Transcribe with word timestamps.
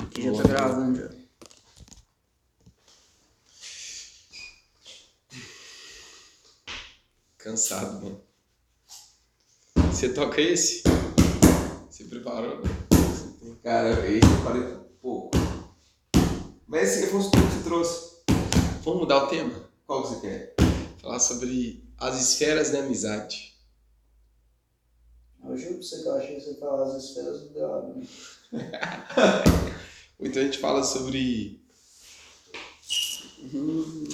Aqui 0.00 0.22
já 0.22 0.32
tá 0.42 0.48
gravando 0.48 0.98
já. 0.98 1.08
Cansado, 7.38 8.02
mano. 8.04 8.20
Você 9.90 10.08
toca 10.12 10.40
esse? 10.40 10.82
Você 11.88 12.04
preparou? 12.04 12.62
Cara, 13.62 14.08
esse 14.08 14.24
eu 14.26 14.42
falei 14.44 14.62
pouco. 15.00 15.36
Mas 16.66 16.88
se 16.90 17.06
fosse 17.08 17.30
tu 17.30 17.38
que 17.38 17.52
você 17.54 17.62
trouxe, 17.64 18.08
Vamos 18.84 19.00
mudar 19.00 19.24
o 19.24 19.26
tema? 19.28 19.68
qual 19.86 20.02
que 20.02 20.08
você 20.08 20.20
quer? 20.20 20.54
Falar 21.00 21.18
sobre 21.20 21.82
as 21.98 22.20
esferas 22.20 22.70
da 22.70 22.80
amizade. 22.80 23.57
Eu 25.44 25.56
juro 25.56 25.74
pra 25.74 25.82
você 25.82 26.02
que 26.02 26.08
eu 26.08 26.14
achei 26.16 26.34
que 26.36 26.40
você 26.40 26.54
falava 26.56 26.96
as 26.96 27.04
esferas 27.04 27.40
do 27.42 27.48
dragão. 27.50 28.02
Ou 30.18 30.26
então 30.26 30.42
a 30.42 30.44
gente 30.44 30.58
fala 30.58 30.82
sobre. 30.82 31.60
Hum. 33.54 34.04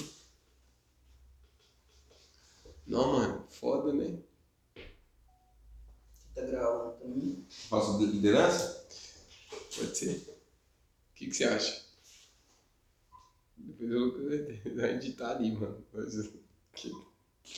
Não, 2.87 3.13
mano, 3.13 3.47
foda, 3.49 3.91
né? 3.91 4.19
Tá 6.35 6.41
gravando 6.41 6.97
também. 6.99 7.45
Sobre 7.49 8.05
liderança? 8.05 8.85
Pode 9.75 9.97
ser. 9.97 10.17
O 10.17 11.15
que, 11.15 11.27
que 11.27 11.33
você 11.33 11.45
acha? 11.45 11.83
Depois 13.57 13.89
eu 13.91 14.11
vou 14.11 14.85
editar 14.85 15.31
ali, 15.31 15.51
mano. 15.53 15.83
Mas, 15.91 16.29
que- 16.73 16.91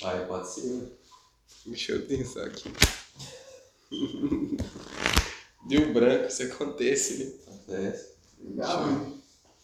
Ah, 0.04 0.26
pode 0.28 0.50
ser. 0.50 0.62
né? 0.64 0.90
Deixa 1.66 1.92
eu 1.94 2.06
pensar 2.08 2.46
aqui. 2.46 2.70
Deu 5.68 5.94
branco, 5.94 6.28
isso 6.28 6.44
acontece, 6.44 7.24
né? 7.24 7.34
Acontece. 7.48 8.14
Legal, 8.40 8.88
né? 8.88 9.14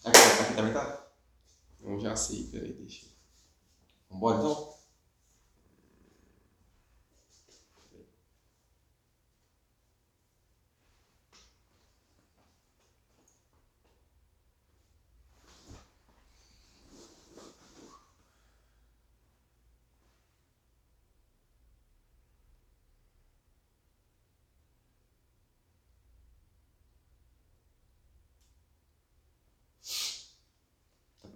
Aqui, 0.05 0.17
aqui 0.41 0.53
também 0.55 0.73
tá? 0.73 1.07
Não, 1.81 1.99
já 1.99 2.15
sei, 2.15 2.43
peraí, 2.51 2.73
deixa. 2.73 3.05
Vambora 4.09 4.39
então? 4.39 4.72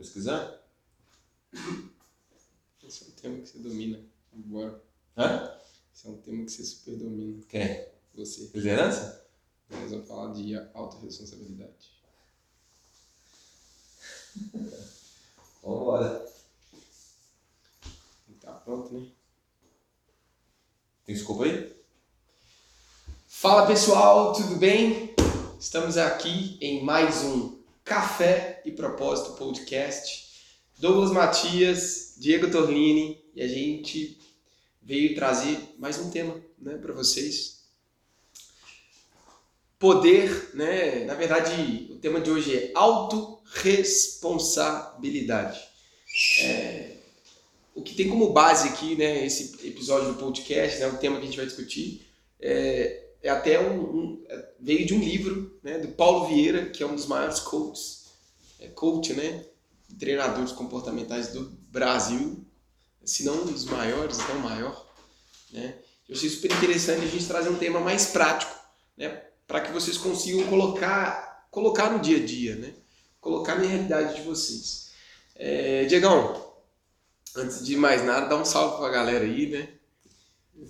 Pesquisando? 0.07 0.57
Esse 2.81 3.03
é 3.03 3.07
um 3.07 3.11
tema 3.11 3.41
que 3.41 3.49
você 3.49 3.59
domina. 3.59 3.99
Bora. 4.31 4.81
Hã? 5.17 5.59
Esse 5.93 6.07
é 6.07 6.09
um 6.09 6.17
tema 6.21 6.45
que 6.45 6.51
você 6.51 6.63
super 6.63 6.95
domina. 6.95 7.43
Quem? 7.49 7.85
Você. 8.15 8.49
Liderança? 8.53 9.27
Nós 9.69 9.91
vamos 9.91 10.07
falar 10.07 10.33
de 10.33 10.55
autorresponsabilidade. 10.73 11.91
Vambora. 15.61 16.25
Tá 18.39 18.53
pronto, 18.53 18.93
né? 18.93 19.11
Tem 21.05 21.15
desculpa 21.15 21.43
aí? 21.43 21.75
Fala 23.27 23.67
pessoal, 23.67 24.31
tudo 24.31 24.55
bem? 24.55 25.13
Estamos 25.59 25.97
aqui 25.97 26.57
em 26.61 26.81
mais 26.81 27.25
um 27.25 27.56
Café 27.87 28.61
e 28.65 28.71
Propósito 28.71 29.37
Podcast. 29.37 30.27
Douglas 30.77 31.09
Matias, 31.09 32.15
Diego 32.17 32.51
Torlini 32.51 33.17
e 33.33 33.41
a 33.41 33.47
gente 33.47 34.19
veio 34.81 35.15
trazer 35.15 35.57
mais 35.79 35.97
um 35.97 36.11
tema, 36.11 36.35
né, 36.59 36.77
para 36.77 36.93
vocês. 36.93 37.61
Poder, 39.79 40.49
né? 40.53 41.05
Na 41.05 41.13
verdade, 41.13 41.87
o 41.89 41.95
tema 41.95 42.19
de 42.19 42.29
hoje 42.29 42.57
é 42.57 42.73
autorresponsabilidade. 42.75 45.61
É, 46.41 46.97
o 47.73 47.81
que 47.81 47.95
tem 47.95 48.09
como 48.09 48.33
base 48.33 48.67
aqui, 48.67 48.97
né, 48.97 49.25
esse 49.25 49.65
episódio 49.65 50.11
do 50.11 50.19
podcast, 50.19 50.77
né, 50.79 50.87
o 50.87 50.97
tema 50.97 51.15
que 51.17 51.23
a 51.23 51.27
gente 51.27 51.37
vai 51.37 51.45
discutir, 51.45 52.05
é, 52.41 53.06
é 53.21 53.29
até 53.29 53.59
um, 53.59 53.81
um- 53.81 54.23
é- 54.27 54.49
veio 54.59 54.85
de 54.85 54.93
um 54.93 54.99
livro 54.99 55.59
né, 55.63 55.79
do 55.79 55.89
Paulo 55.89 56.27
Vieira, 56.27 56.69
que 56.69 56.83
é 56.83 56.85
um 56.85 56.95
dos 56.95 57.05
maiores 57.07 57.39
coaches, 57.39 58.05
é 58.59 58.67
coach, 58.69 59.13
né, 59.13 59.45
treinadores 59.99 60.51
comportamentais 60.51 61.29
do 61.29 61.49
Brasil, 61.71 62.43
se 63.05 63.23
não 63.23 63.43
um 63.43 63.45
dos 63.45 63.65
maiores, 63.65 64.17
não 64.29 64.39
maior, 64.39 64.87
né. 65.51 65.75
Eu 66.07 66.15
achei 66.15 66.29
super 66.29 66.51
interessante 66.51 67.03
a 67.03 67.07
gente 67.07 67.25
trazer 67.27 67.49
um 67.49 67.57
tema 67.57 67.79
mais 67.79 68.07
prático, 68.07 68.53
né, 68.97 69.23
para 69.47 69.61
que 69.61 69.71
vocês 69.71 69.97
consigam 69.97 70.47
colocar, 70.47 71.47
colocar 71.51 71.89
no 71.91 71.99
dia 71.99 72.17
a 72.17 72.25
dia, 72.25 72.55
né, 72.55 72.73
colocar 73.21 73.55
na 73.55 73.65
realidade 73.67 74.15
de 74.15 74.21
vocês. 74.21 74.91
É, 75.35 75.85
Diegão, 75.85 76.45
antes 77.35 77.65
de 77.65 77.75
mais 77.75 78.03
nada, 78.05 78.27
dá 78.27 78.35
um 78.37 78.45
salve 78.45 78.77
pra 78.77 78.89
galera 78.89 79.23
aí, 79.25 79.47
né? 79.47 79.69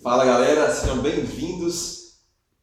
Fala 0.04 0.26
galera, 0.26 0.74
sejam 0.74 1.02
bem-vindos 1.02 1.97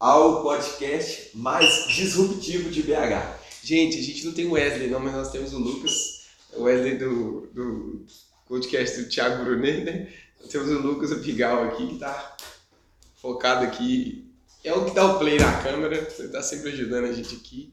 ao 0.05 0.43
podcast 0.43 1.31
mais 1.33 1.87
disruptivo 1.89 2.69
de 2.69 2.83
BH. 2.83 3.39
Gente, 3.63 3.99
a 3.99 4.03
gente 4.03 4.27
não 4.27 4.35
tem 4.35 4.45
o 4.45 4.53
Wesley 4.53 4.91
não, 4.91 5.01
mas 5.01 5.15
nós 5.15 5.31
temos 5.31 5.55
o 5.55 5.59
Lucas, 5.59 6.27
o 6.53 6.65
Wesley 6.65 6.99
do, 6.99 7.47
do 7.55 8.05
podcast 8.47 9.01
do 9.01 9.09
Thiago 9.09 9.43
Brunet, 9.43 9.83
né? 9.83 10.13
Nós 10.39 10.51
temos 10.51 10.69
o 10.69 10.79
Lucas 10.79 11.11
Abigal 11.11 11.65
aqui, 11.65 11.87
que 11.87 11.99
tá 11.99 12.37
focado 13.17 13.65
aqui, 13.65 14.31
é 14.63 14.75
o 14.75 14.85
que 14.85 14.95
dá 14.95 15.07
o 15.07 15.19
play 15.19 15.39
na 15.39 15.63
câmera, 15.63 15.97
ele 16.19 16.29
tá 16.29 16.43
sempre 16.43 16.69
ajudando 16.69 17.07
a 17.07 17.13
gente 17.15 17.37
aqui, 17.37 17.73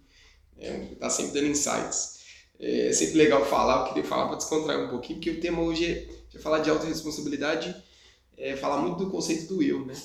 é, 0.57 0.71
tá 1.01 1.09
sempre 1.09 1.33
dando 1.33 1.47
insights. 1.47 2.21
É 2.57 2.93
sempre 2.93 3.15
legal 3.17 3.45
falar, 3.45 3.81
eu 3.81 3.87
queria 3.89 4.05
falar 4.05 4.27
para 4.27 4.37
descontrair 4.37 4.79
um 4.79 4.89
pouquinho, 4.89 5.19
porque 5.19 5.31
o 5.31 5.41
tema 5.41 5.61
hoje 5.63 6.09
é, 6.33 6.39
falar 6.39 6.59
de 6.59 6.69
autorresponsabilidade, 6.69 7.75
é 8.37 8.55
falar 8.55 8.77
muito 8.77 9.03
do 9.03 9.11
conceito 9.11 9.53
do 9.53 9.61
eu, 9.61 9.85
né? 9.85 9.95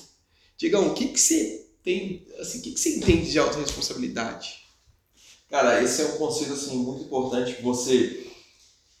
Digam, 0.57 0.89
o 0.89 0.93
que 0.93 1.07
que 1.07 1.19
você 1.19 1.66
tem, 1.87 2.27
assim, 2.37 2.59
o 2.59 2.61
que 2.63 2.77
você 2.77 2.97
entende 2.97 3.31
de 3.31 3.39
autorresponsabilidade? 3.39 4.67
Cara, 5.49 5.81
esse 5.81 6.01
é 6.01 6.05
um 6.05 6.17
conceito 6.17 6.51
assim 6.51 6.75
muito 6.79 7.05
importante, 7.05 7.61
você 7.61 8.29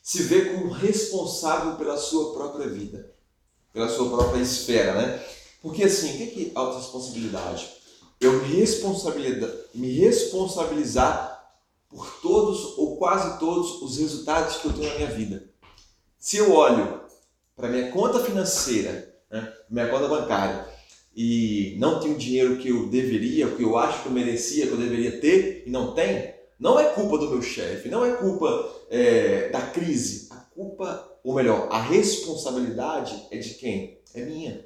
se 0.01 0.23
ver 0.23 0.53
como 0.53 0.71
responsável 0.71 1.75
pela 1.75 1.97
sua 1.97 2.31
própria 2.33 2.69
vida, 2.69 3.13
pela 3.73 3.89
sua 3.89 4.09
própria 4.09 4.41
esfera, 4.41 4.93
né? 4.93 5.25
Porque 5.61 5.83
assim, 5.83 6.13
o 6.13 6.31
que 6.31 6.45
é 6.45 6.51
autorresponsabilidade? 6.57 7.69
Eu 8.21 8.41
me, 8.41 8.55
responsabiliza- 8.55 9.65
me 9.73 9.91
responsabilizar 9.99 11.57
por 11.89 12.21
todos 12.21 12.77
ou 12.77 12.95
quase 12.95 13.37
todos 13.37 13.81
os 13.81 13.97
resultados 13.97 14.61
que 14.61 14.65
eu 14.65 14.71
tenho 14.71 14.89
na 14.91 14.95
minha 14.95 15.11
vida. 15.11 15.49
Se 16.17 16.37
eu 16.37 16.53
olho 16.53 17.01
para 17.53 17.67
minha 17.67 17.91
conta 17.91 18.23
financeira, 18.23 19.13
né, 19.29 19.53
minha 19.69 19.89
conta 19.89 20.07
bancária, 20.07 20.76
e 21.19 21.75
não 21.79 21.99
tenho 21.99 22.13
o 22.13 22.17
dinheiro 22.17 22.57
que 22.57 22.69
eu 22.69 22.85
deveria, 22.85 23.49
que 23.49 23.63
eu 23.63 23.75
acho 23.75 24.03
que 24.03 24.07
eu 24.07 24.11
merecia, 24.13 24.67
que 24.67 24.73
eu 24.73 24.77
deveria 24.77 25.19
ter, 25.19 25.63
e 25.65 25.69
não 25.71 25.95
tenho, 25.95 26.31
não 26.59 26.79
é 26.79 26.93
culpa 26.93 27.17
do 27.17 27.31
meu 27.31 27.41
chefe, 27.41 27.89
não 27.89 28.05
é 28.05 28.13
culpa 28.17 28.71
é, 28.87 29.49
da 29.49 29.61
crise. 29.61 30.27
A 30.29 30.35
culpa, 30.35 31.11
ou 31.23 31.33
melhor, 31.33 31.67
a 31.71 31.81
responsabilidade 31.81 33.27
é 33.31 33.37
de 33.39 33.55
quem? 33.55 33.99
É 34.13 34.23
minha. 34.23 34.63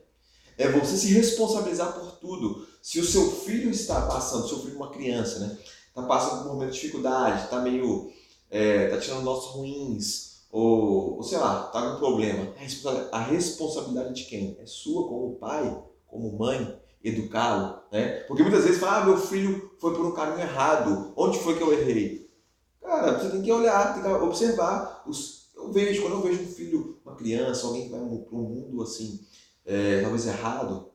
É 0.57 0.69
você 0.69 0.97
se 0.97 1.07
responsabilizar 1.13 1.93
por 1.93 2.11
tudo. 2.17 2.67
Se 2.81 2.99
o 2.99 3.05
seu 3.05 3.31
filho 3.31 3.69
está 3.71 4.01
passando, 4.01 4.47
seu 4.47 4.59
filho 4.59 4.73
é 4.73 4.75
uma 4.75 4.91
criança, 4.91 5.39
né? 5.39 5.57
Está 5.87 6.03
passando 6.03 6.43
por 6.43 6.49
um 6.51 6.53
momento 6.55 6.71
de 6.71 6.79
dificuldade, 6.81 7.45
está 7.45 7.61
meio. 7.61 8.11
É, 8.49 8.89
tá 8.89 8.97
tirando 8.97 9.23
notas 9.23 9.45
ruins, 9.51 10.41
ou, 10.51 11.15
ou 11.15 11.23
sei 11.23 11.37
lá, 11.37 11.63
tá 11.63 11.91
com 11.91 11.97
problema. 11.97 12.51
A 12.57 12.59
responsa- 12.59 13.09
A 13.09 13.19
responsabilidade 13.19 14.13
de 14.13 14.25
quem? 14.25 14.57
É 14.61 14.65
sua 14.65 15.07
como 15.07 15.35
pai, 15.35 15.81
como 16.11 16.37
mãe, 16.37 16.77
educá-lo, 17.03 17.81
né? 17.91 18.19
Porque 18.27 18.43
muitas 18.43 18.65
vezes 18.65 18.79
fala, 18.79 18.97
ah, 18.97 19.05
meu 19.05 19.17
filho 19.17 19.71
foi 19.79 19.95
por 19.95 20.05
um 20.05 20.11
caminho 20.11 20.41
errado. 20.41 21.13
Onde 21.15 21.39
foi 21.39 21.57
que 21.57 21.63
eu 21.63 21.73
errei? 21.73 22.29
Cara, 22.81 23.17
você 23.17 23.29
tem 23.29 23.41
que 23.41 23.51
olhar, 23.51 23.93
tem 23.93 24.03
que 24.03 24.09
observar. 24.09 25.03
Os, 25.07 25.49
eu 25.55 25.71
vejo, 25.71 26.01
quando 26.01 26.13
eu 26.13 26.21
vejo 26.21 26.43
um 26.43 26.47
filho, 26.47 26.99
uma 27.03 27.15
criança, 27.15 27.65
alguém 27.65 27.85
que 27.85 27.89
vai 27.89 27.99
para 27.99 28.37
um 28.37 28.43
mundo 28.43 28.83
assim, 28.83 29.25
é, 29.65 30.01
talvez 30.01 30.27
errado, 30.27 30.91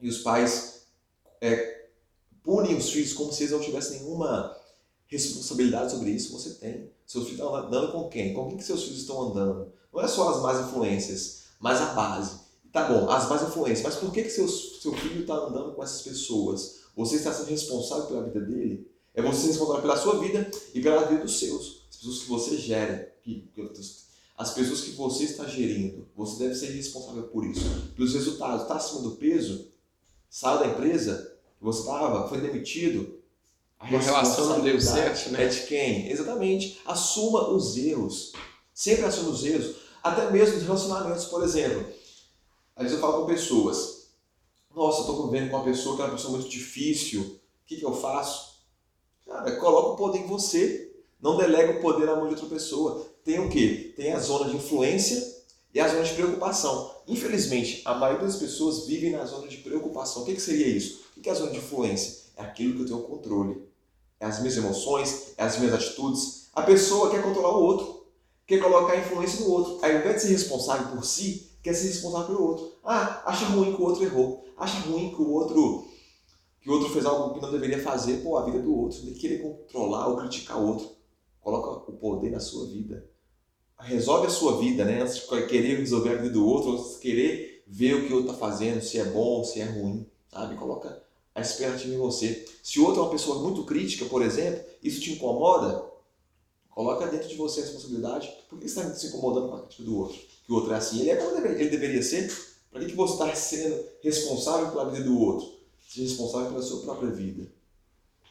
e 0.00 0.08
os 0.08 0.18
pais 0.18 0.86
é, 1.40 1.88
punem 2.42 2.76
os 2.76 2.90
filhos 2.90 3.12
como 3.12 3.32
se 3.32 3.42
eles 3.42 3.52
não 3.52 3.60
tivessem 3.60 4.00
nenhuma 4.00 4.56
responsabilidade 5.06 5.92
sobre 5.92 6.10
isso, 6.10 6.32
você 6.32 6.54
tem. 6.54 6.90
Seus 7.06 7.24
filhos 7.24 7.40
estão 7.40 7.54
andando 7.54 7.92
com 7.92 8.08
quem? 8.08 8.34
Com 8.34 8.48
quem 8.48 8.56
que 8.56 8.64
seus 8.64 8.82
filhos 8.82 9.00
estão 9.00 9.20
andando? 9.22 9.72
Não 9.92 10.00
é 10.00 10.08
só 10.08 10.30
as 10.30 10.42
más 10.42 10.66
influências, 10.66 11.44
mas 11.58 11.80
a 11.80 11.92
base. 11.92 12.39
Tá 12.72 12.84
bom, 12.84 13.10
as 13.10 13.28
más 13.28 13.42
influências, 13.42 13.82
mas 13.82 13.96
por 13.96 14.12
que, 14.12 14.22
que 14.22 14.30
seus, 14.30 14.80
seu 14.80 14.92
filho 14.94 15.22
está 15.22 15.34
andando 15.34 15.72
com 15.72 15.82
essas 15.82 16.02
pessoas? 16.02 16.80
Você 16.96 17.16
está 17.16 17.32
sendo 17.32 17.48
responsável 17.48 18.06
pela 18.06 18.22
vida 18.22 18.40
dele? 18.40 18.88
É 19.14 19.20
você 19.22 19.40
ser 19.40 19.46
responsável 19.48 19.82
pela 19.82 19.96
sua 19.96 20.18
vida 20.20 20.48
e 20.72 20.80
pela 20.80 21.04
vida 21.06 21.22
dos 21.22 21.38
seus. 21.38 21.82
As 21.90 21.96
pessoas 21.96 22.18
que 22.20 22.28
você 22.28 22.56
gera, 22.56 23.12
que, 23.22 23.50
as 24.36 24.54
pessoas 24.54 24.80
que 24.82 24.92
você 24.92 25.24
está 25.24 25.46
gerindo, 25.46 26.08
você 26.16 26.44
deve 26.44 26.54
ser 26.54 26.70
responsável 26.70 27.24
por 27.24 27.44
isso. 27.44 27.64
Pelos 27.94 28.14
resultados. 28.14 28.62
Está 28.62 28.76
acima 28.76 29.02
do 29.02 29.12
peso? 29.12 29.68
Saiu 30.30 30.60
da 30.60 30.66
empresa? 30.68 31.36
Você 31.60 31.80
estava? 31.80 32.28
Foi 32.28 32.40
demitido? 32.40 33.18
A 33.78 33.86
Uma 33.86 33.98
relação 33.98 34.48
não 34.48 34.60
deu 34.60 34.80
certo, 34.80 35.30
né? 35.30 35.44
É 35.44 35.48
de 35.48 35.66
quem? 35.66 36.10
Exatamente. 36.10 36.80
Assuma 36.86 37.50
os 37.50 37.76
erros. 37.76 38.32
Sempre 38.72 39.04
assuma 39.04 39.30
os 39.30 39.44
erros. 39.44 39.76
Até 40.02 40.30
mesmo 40.30 40.54
nos 40.54 40.64
relacionamentos, 40.64 41.24
por 41.26 41.42
exemplo. 41.42 41.99
Às 42.80 42.84
vezes 42.84 42.96
eu 42.96 43.00
falo 43.02 43.20
com 43.20 43.26
pessoas. 43.26 44.06
Nossa, 44.74 45.02
estou 45.02 45.14
convivendo 45.14 45.50
com 45.50 45.58
uma 45.58 45.64
pessoa 45.64 45.96
que 45.96 46.00
é 46.00 46.04
uma 46.06 46.14
pessoa 46.14 46.32
muito 46.32 46.48
difícil. 46.48 47.20
O 47.20 47.66
que, 47.66 47.76
que 47.76 47.84
eu 47.84 47.92
faço? 47.92 48.54
Cara, 49.26 49.54
coloca 49.56 49.88
o 49.90 49.96
poder 49.96 50.20
em 50.20 50.26
você. 50.26 50.90
Não 51.20 51.36
delega 51.36 51.78
o 51.78 51.82
poder 51.82 52.06
na 52.06 52.16
mão 52.16 52.26
de 52.26 52.32
outra 52.32 52.48
pessoa. 52.48 53.06
Tem 53.22 53.38
o 53.38 53.50
quê? 53.50 53.92
Tem 53.94 54.14
a 54.14 54.18
zona 54.18 54.48
de 54.48 54.56
influência 54.56 55.22
e 55.74 55.78
a 55.78 55.86
zona 55.88 56.04
de 56.04 56.14
preocupação. 56.14 56.90
Infelizmente, 57.06 57.82
a 57.84 57.92
maioria 57.92 58.26
das 58.26 58.36
pessoas 58.36 58.86
vivem 58.86 59.10
na 59.10 59.26
zona 59.26 59.46
de 59.46 59.58
preocupação. 59.58 60.22
O 60.22 60.24
que, 60.24 60.32
que 60.32 60.40
seria 60.40 60.66
isso? 60.66 61.02
O 61.18 61.20
que 61.20 61.28
é 61.28 61.32
a 61.32 61.34
zona 61.34 61.50
de 61.50 61.58
influência? 61.58 62.30
É 62.34 62.40
aquilo 62.40 62.76
que 62.76 62.80
eu 62.80 62.86
tenho 62.86 63.02
controle. 63.02 63.62
É 64.18 64.24
as 64.24 64.38
minhas 64.38 64.56
emoções, 64.56 65.34
é 65.36 65.42
as 65.42 65.58
minhas 65.58 65.74
atitudes. 65.74 66.48
A 66.54 66.62
pessoa 66.62 67.10
quer 67.10 67.22
controlar 67.22 67.54
o 67.58 67.62
outro, 67.62 68.06
quer 68.46 68.58
colocar 68.58 68.94
a 68.94 68.98
influência 69.00 69.44
no 69.44 69.50
outro. 69.50 69.84
Ao 69.84 69.92
invés 69.92 70.14
de 70.14 70.22
ser 70.22 70.28
responsável 70.28 70.96
por 70.96 71.04
si, 71.04 71.49
quer 71.62 71.74
ser 71.74 71.88
responsável 71.88 72.28
pelo 72.28 72.48
outro. 72.48 72.78
Ah, 72.84 73.22
acha 73.26 73.46
ruim 73.46 73.74
que 73.74 73.80
o 73.80 73.84
outro 73.84 74.04
errou. 74.04 74.44
Acha 74.56 74.78
ruim 74.80 75.10
que 75.10 75.20
o 75.20 75.30
outro 75.30 75.88
que 76.60 76.68
o 76.68 76.74
outro 76.74 76.90
fez 76.90 77.06
algo 77.06 77.34
que 77.34 77.40
não 77.40 77.50
deveria 77.50 77.82
fazer, 77.82 78.22
pô, 78.22 78.36
a 78.36 78.44
vida 78.44 78.58
do 78.60 78.76
outro. 78.76 79.00
Que 79.00 79.14
querer 79.14 79.38
controlar 79.40 80.08
ou 80.08 80.16
criticar 80.18 80.60
o 80.60 80.68
outro. 80.68 80.90
Coloca 81.40 81.90
o 81.90 81.96
poder 81.96 82.30
na 82.30 82.40
sua 82.40 82.66
vida. 82.66 83.08
Resolve 83.78 84.26
a 84.26 84.30
sua 84.30 84.58
vida, 84.58 84.84
né? 84.84 85.00
Antes 85.00 85.26
de 85.26 85.46
querer 85.46 85.78
resolver 85.78 86.10
a 86.10 86.16
vida 86.16 86.30
do 86.30 86.46
outro, 86.46 86.72
antes 86.72 86.96
de 86.96 86.98
querer 86.98 87.64
ver 87.66 87.94
o 87.94 88.06
que 88.06 88.12
o 88.12 88.16
outro 88.16 88.32
está 88.32 88.46
fazendo, 88.46 88.82
se 88.82 88.98
é 88.98 89.04
bom 89.04 89.42
se 89.42 89.60
é 89.60 89.64
ruim, 89.64 90.06
sabe? 90.30 90.54
Coloca 90.56 91.02
a 91.34 91.40
expectativa 91.40 91.94
em 91.94 91.98
você. 91.98 92.46
Se 92.62 92.78
o 92.78 92.84
outro 92.84 93.00
é 93.00 93.04
uma 93.04 93.10
pessoa 93.10 93.42
muito 93.42 93.64
crítica, 93.64 94.04
por 94.04 94.20
exemplo, 94.20 94.62
isso 94.82 95.00
te 95.00 95.12
incomoda, 95.12 95.82
coloca 96.68 97.06
dentro 97.06 97.28
de 97.28 97.36
você 97.36 97.60
a 97.60 97.62
responsabilidade. 97.62 98.30
Por 98.50 98.58
que 98.58 98.68
você 98.68 98.80
está 98.80 98.94
se 98.94 99.06
incomodando 99.06 99.48
com 99.48 99.54
a 99.54 99.60
crítica 99.60 99.84
do 99.84 99.96
outro? 99.96 100.18
Que 100.50 100.54
o 100.54 100.56
outro 100.56 100.72
é 100.72 100.78
assim, 100.78 101.02
ele 101.02 101.10
é 101.10 101.14
como 101.14 101.46
ele 101.46 101.70
deveria 101.70 102.02
ser? 102.02 102.28
Para 102.72 102.84
que 102.84 102.92
você 102.92 103.12
está 103.12 103.32
sendo 103.36 103.84
responsável 104.02 104.68
pela 104.72 104.90
vida 104.90 105.04
do 105.04 105.16
outro? 105.16 105.46
Seja 105.88 106.08
responsável 106.08 106.50
pela 106.50 106.60
sua 106.60 106.80
própria 106.82 107.12
vida. 107.12 107.46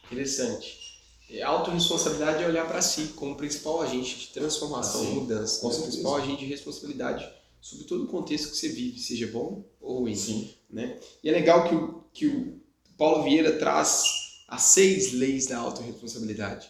Interessante. 0.06 1.00
É, 1.30 1.44
autorresponsabilidade 1.44 2.44
é 2.44 2.48
olhar 2.48 2.68
para 2.68 2.82
si 2.82 3.14
como 3.16 3.38
principal 3.38 3.82
agente 3.82 4.20
de 4.20 4.28
transformação 4.34 5.02
e 5.02 5.08
mudança. 5.12 5.62
Como 5.62 5.82
principal 5.82 6.18
agente 6.18 6.40
de 6.40 6.46
responsabilidade 6.48 7.40
sobre 7.62 7.86
todo 7.86 8.04
o 8.04 8.08
contexto 8.08 8.52
que 8.52 8.58
você 8.58 8.68
vive, 8.68 9.00
seja 9.00 9.28
bom 9.28 9.64
ou 9.80 10.00
ruim. 10.00 10.16
Sim. 10.16 10.54
Né? 10.70 11.00
E 11.24 11.30
é 11.30 11.32
legal 11.32 11.70
que 11.70 11.76
o, 11.76 12.04
que 12.12 12.28
o 12.28 12.60
Paulo 12.98 13.24
Vieira 13.24 13.58
traz 13.58 14.04
as 14.46 14.62
seis 14.64 15.14
leis 15.14 15.48
da 15.48 15.60
autorresponsabilidade. 15.60 16.70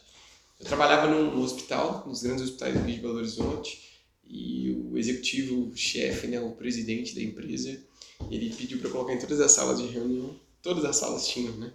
Eu 0.60 0.66
trabalhava 0.68 1.08
num, 1.08 1.36
num 1.36 1.42
hospital, 1.42 2.04
nos 2.06 2.22
grandes 2.22 2.44
hospitais 2.44 2.76
do 2.76 2.82
Rio 2.82 2.96
de 2.98 3.02
Belo 3.02 3.16
Horizonte, 3.16 3.89
e 4.30 4.72
o 4.72 4.98
executivo 4.98 5.76
chefe, 5.76 6.28
né, 6.28 6.40
o 6.40 6.52
presidente 6.52 7.16
da 7.16 7.22
empresa, 7.22 7.82
ele 8.30 8.54
pediu 8.54 8.78
para 8.78 8.90
colocar 8.92 9.14
em 9.14 9.20
todas 9.20 9.42
as 9.42 9.52
salas 9.52 9.80
de 9.80 9.88
reunião, 9.88 10.40
todas 10.62 10.86
as 10.86 10.98
salas 10.98 11.28
tinham, 11.28 11.56
né? 11.58 11.74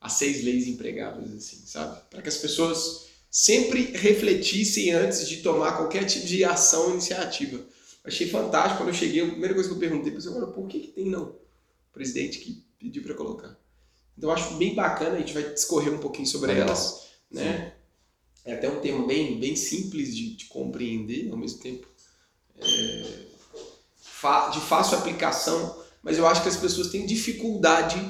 As 0.00 0.12
seis 0.12 0.44
leis 0.44 0.68
empregáveis, 0.68 1.34
assim, 1.34 1.60
sabe? 1.66 2.00
Para 2.08 2.22
que 2.22 2.28
as 2.28 2.36
pessoas 2.36 3.08
sempre 3.28 3.90
refletissem 3.96 4.92
antes 4.92 5.28
de 5.28 5.38
tomar 5.38 5.76
qualquer 5.76 6.04
tipo 6.04 6.24
de 6.26 6.44
ação 6.44 6.84
ou 6.84 6.92
iniciativa. 6.92 7.60
Achei 8.04 8.28
fantástico 8.28 8.78
quando 8.78 8.90
eu 8.90 8.94
cheguei, 8.94 9.22
a 9.22 9.26
primeira 9.26 9.54
coisa 9.54 9.68
que 9.68 9.74
eu 9.74 9.80
perguntei 9.80 10.12
para 10.12 10.20
você, 10.20 10.30
por 10.30 10.68
que, 10.68 10.78
que 10.78 10.88
tem 10.88 11.06
não? 11.06 11.24
O 11.24 11.92
presidente 11.92 12.38
que 12.38 12.62
pediu 12.78 13.02
para 13.02 13.14
colocar. 13.14 13.58
Então 14.16 14.30
eu 14.30 14.34
acho 14.34 14.54
bem 14.54 14.74
bacana, 14.74 15.16
a 15.16 15.20
gente 15.20 15.34
vai 15.34 15.52
discorrer 15.52 15.92
um 15.92 15.98
pouquinho 15.98 16.26
sobre 16.26 16.52
elas, 16.52 17.08
né? 17.30 17.74
É 18.48 18.54
até 18.54 18.66
um 18.66 18.80
tema 18.80 19.06
bem, 19.06 19.38
bem 19.38 19.54
simples 19.54 20.16
de, 20.16 20.34
de 20.34 20.46
compreender, 20.46 21.30
ao 21.30 21.36
mesmo 21.36 21.58
tempo 21.60 21.86
é, 22.56 23.02
de 24.52 24.60
fácil 24.60 24.96
aplicação, 24.96 25.84
mas 26.02 26.16
eu 26.16 26.26
acho 26.26 26.42
que 26.42 26.48
as 26.48 26.56
pessoas 26.56 26.88
têm 26.88 27.04
dificuldade 27.04 28.00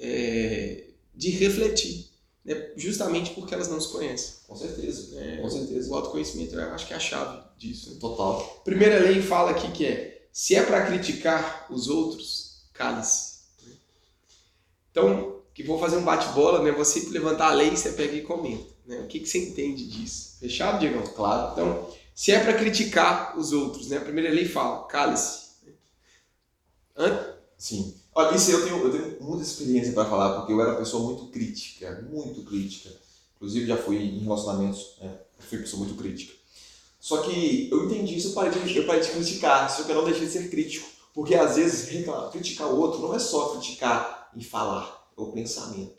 é, 0.00 0.88
de 1.14 1.30
refletir, 1.30 2.10
né? 2.44 2.72
justamente 2.76 3.30
porque 3.34 3.54
elas 3.54 3.68
não 3.68 3.80
se 3.80 3.92
conhecem. 3.92 4.34
Com 4.48 4.56
certeza, 4.56 5.16
é, 5.20 5.36
com 5.36 5.48
certeza. 5.48 5.92
O 5.92 5.94
autoconhecimento 5.94 6.56
eu 6.56 6.72
acho 6.72 6.84
que 6.88 6.92
é 6.92 6.96
a 6.96 7.00
chave 7.00 7.40
disso. 7.56 7.94
Né? 7.94 8.00
Total. 8.00 8.62
Primeira 8.64 8.98
lei 8.98 9.22
fala 9.22 9.52
aqui 9.52 9.70
que 9.70 9.86
é, 9.86 10.26
se 10.32 10.56
é 10.56 10.62
para 10.64 10.84
criticar 10.86 11.68
os 11.70 11.86
outros, 11.86 12.64
cale-se. 12.74 13.36
Então, 14.90 15.40
que 15.54 15.62
vou 15.62 15.78
fazer 15.78 15.98
um 15.98 16.04
bate-bola, 16.04 16.64
né? 16.64 16.72
Você 16.72 17.08
levantar 17.10 17.50
a 17.50 17.54
lei, 17.54 17.70
você 17.70 17.92
pega 17.92 18.16
e 18.16 18.22
comenta. 18.22 18.75
Né? 18.86 19.00
O 19.00 19.06
que, 19.06 19.20
que 19.20 19.28
você 19.28 19.38
entende 19.38 19.86
disso? 19.86 20.36
Fechado, 20.38 20.78
Diego? 20.78 21.02
Claro. 21.10 21.52
Então, 21.52 21.90
se 22.14 22.32
é 22.32 22.40
para 22.40 22.54
criticar 22.54 23.36
os 23.38 23.52
outros, 23.52 23.88
né? 23.88 23.98
A 23.98 24.02
primeira 24.02 24.30
lei 24.32 24.46
fala, 24.46 24.86
cale-se. 24.86 25.46
Sim. 27.58 27.94
Olha, 28.14 28.34
isso 28.34 28.50
eu 28.50 28.64
tenho, 28.64 28.78
eu 28.78 28.90
tenho 28.90 29.22
muita 29.22 29.42
experiência 29.42 29.92
para 29.92 30.08
falar, 30.08 30.36
porque 30.36 30.52
eu 30.52 30.60
era 30.60 30.70
uma 30.70 30.78
pessoa 30.78 31.02
muito 31.02 31.30
crítica, 31.30 32.06
muito 32.10 32.42
crítica. 32.42 32.90
Inclusive 33.36 33.66
já 33.66 33.76
fui 33.76 33.96
em 33.96 34.20
relacionamentos, 34.20 34.94
né? 35.00 35.18
Eu 35.38 35.44
fui 35.44 35.58
pessoa 35.58 35.84
muito 35.84 36.00
crítica. 36.00 36.32
Só 36.98 37.18
que 37.18 37.68
eu 37.70 37.84
entendi 37.84 38.16
isso, 38.16 38.28
eu 38.28 38.32
parei 38.32 38.50
de, 38.50 38.76
eu 38.76 38.86
parei 38.86 39.02
de 39.02 39.10
criticar, 39.10 39.70
só 39.70 39.82
que 39.84 39.92
eu 39.92 39.96
não 39.96 40.04
deixei 40.04 40.26
de 40.26 40.32
ser 40.32 40.48
crítico. 40.48 40.88
Porque 41.14 41.34
às 41.34 41.56
vezes 41.56 41.88
reclamar, 41.88 42.30
criticar 42.30 42.68
o 42.68 42.78
outro 42.78 43.00
não 43.00 43.14
é 43.14 43.18
só 43.18 43.50
criticar 43.50 44.30
e 44.34 44.42
falar, 44.42 45.06
é 45.16 45.20
o 45.20 45.26
pensamento. 45.26 45.94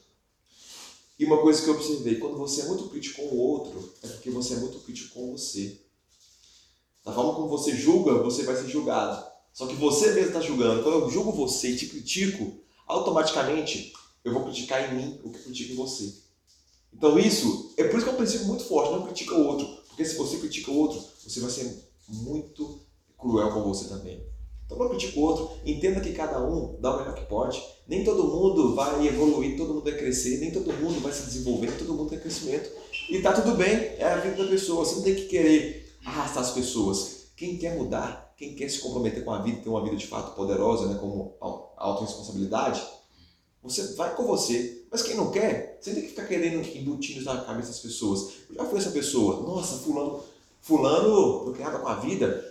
E 1.20 1.26
uma 1.26 1.42
coisa 1.42 1.62
que 1.62 1.68
eu 1.68 1.74
observei, 1.74 2.16
quando 2.16 2.38
você 2.38 2.62
é 2.62 2.66
muito 2.66 2.90
crítico 2.90 3.22
com 3.22 3.36
o 3.36 3.40
outro, 3.40 3.94
é 4.04 4.08
porque 4.08 4.30
você 4.30 4.54
é 4.54 4.58
muito 4.58 4.80
crítico 4.80 5.16
com 5.16 5.32
você. 5.32 5.82
Da 7.04 7.12
forma 7.12 7.34
como 7.34 7.48
você 7.48 7.76
julga, 7.76 8.22
você 8.22 8.44
vai 8.44 8.56
ser 8.56 8.68
julgado. 8.68 9.26
Só 9.52 9.66
que 9.66 9.76
você 9.76 10.12
mesmo 10.14 10.28
está 10.28 10.42
julgando. 10.42 10.84
Quando 10.84 11.00
eu 11.00 11.10
julgo 11.10 11.32
você 11.32 11.70
e 11.70 11.78
te 11.78 11.88
critico, 11.88 12.60
automaticamente 12.86 13.94
eu 14.24 14.32
vou 14.32 14.44
criticar 14.44 14.94
em 14.94 14.96
mim 14.96 15.20
o 15.24 15.32
que 15.32 15.40
eu 15.40 15.44
critico 15.44 15.74
em 15.74 15.76
você. 15.76 16.14
Então 16.94 17.18
isso, 17.18 17.74
é 17.78 17.84
por 17.86 17.98
isso 17.98 18.06
que 18.06 18.12
é 18.12 18.14
um 18.14 18.18
princípio 18.18 18.48
muito 18.48 18.64
forte, 18.66 18.92
não 18.92 19.06
critica 19.06 19.34
o 19.34 19.48
outro. 19.48 19.66
Porque 19.88 20.06
se 20.06 20.16
você 20.16 20.38
critica 20.38 20.70
o 20.70 20.78
outro, 20.78 21.04
você 21.24 21.40
vai 21.40 21.50
ser 21.50 21.84
muito 22.08 22.82
cruel 23.18 23.52
com 23.52 23.64
você 23.64 23.88
também. 23.88 24.24
Então 24.68 24.78
não 24.78 24.90
critique 24.90 25.18
o 25.18 25.22
outro, 25.22 25.50
entenda 25.66 26.02
que 26.02 26.12
cada 26.12 26.46
um 26.46 26.76
dá 26.80 26.94
o 26.94 27.00
melhor 27.00 27.16
que 27.16 27.26
pode. 27.26 27.64
Nem 27.88 28.04
todo 28.04 28.26
mundo 28.26 28.76
vai 28.76 29.08
evoluir, 29.08 29.56
todo 29.58 29.74
mundo 29.74 29.84
vai 29.86 29.98
crescer, 29.98 30.40
nem 30.40 30.52
todo 30.52 30.74
mundo 30.74 31.00
vai 31.00 31.14
se 31.14 31.24
desenvolver, 31.24 31.72
todo 31.78 31.94
mundo 31.94 32.10
tem 32.10 32.20
crescimento. 32.20 32.70
E 33.10 33.22
tá 33.22 33.32
tudo 33.32 33.56
bem, 33.56 33.74
é 33.98 34.04
a 34.04 34.18
vida 34.18 34.44
da 34.44 34.50
pessoa. 34.50 34.84
Você 34.84 34.96
não 34.96 35.04
tem 35.04 35.16
que 35.16 35.28
querer 35.28 35.96
arrastar 36.06 36.44
as 36.44 36.52
pessoas. 36.52 37.28
Quem 37.38 37.58
quer 37.58 37.78
mudar, 37.78 38.34
quem 38.36 38.56
quer 38.56 38.70
se 38.70 38.80
comprometer 38.80 39.24
com 39.24 39.32
a 39.32 39.42
vida, 39.42 39.62
ter 39.62 39.70
uma 39.70 39.84
vida 39.84 39.96
de 39.96 40.06
fato 40.06 40.36
poderosa, 40.36 40.88
né, 40.88 40.98
como 41.00 41.36
autorresponsabilidade, 41.40 42.86
você 43.64 43.94
vai 43.94 44.16
com 44.16 44.26
você. 44.26 44.86
Mas 44.92 45.02
quem 45.02 45.16
não 45.16 45.32
quer, 45.32 45.78
você 45.80 45.94
tem 45.94 46.04
que 46.04 46.10
ficar 46.10 46.26
querendo 46.26 46.66
embutindo 46.78 47.24
na 47.24 47.42
cabeça 47.42 47.70
das 47.70 47.80
pessoas. 47.80 48.34
Eu 48.50 48.56
já 48.56 48.66
fui 48.66 48.80
essa 48.80 48.92
pessoa. 48.92 49.42
Nossa, 49.44 49.78
fulano, 49.78 50.22
fulano 50.60 51.46
não 51.46 51.54
quer 51.54 51.64
nada 51.64 51.80
com 51.80 51.88
a 51.88 51.96
vida. 51.96 52.44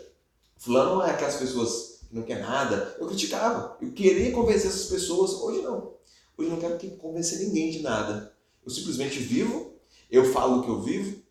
Fulano 0.59 1.03
é 1.03 1.11
aquelas 1.11 1.37
pessoas 1.37 1.86
não 2.11 2.23
quer 2.23 2.41
nada. 2.41 2.97
Eu 2.99 3.07
criticava. 3.07 3.77
Eu 3.81 3.93
queria 3.93 4.33
convencer 4.33 4.67
essas 4.67 4.87
pessoas. 4.87 5.33
Hoje 5.33 5.63
não. 5.63 5.95
Hoje 6.37 6.51
eu 6.51 6.57
não 6.57 6.61
quero 6.61 6.79
convencer 6.97 7.39
ninguém 7.41 7.71
de 7.71 7.81
nada. 7.81 8.35
Eu 8.65 8.71
simplesmente 8.71 9.19
vivo, 9.21 9.75
eu 10.11 10.25
falo 10.33 10.59
o 10.59 10.63
que 10.63 10.69
eu 10.69 10.83
vivo, 10.83 11.23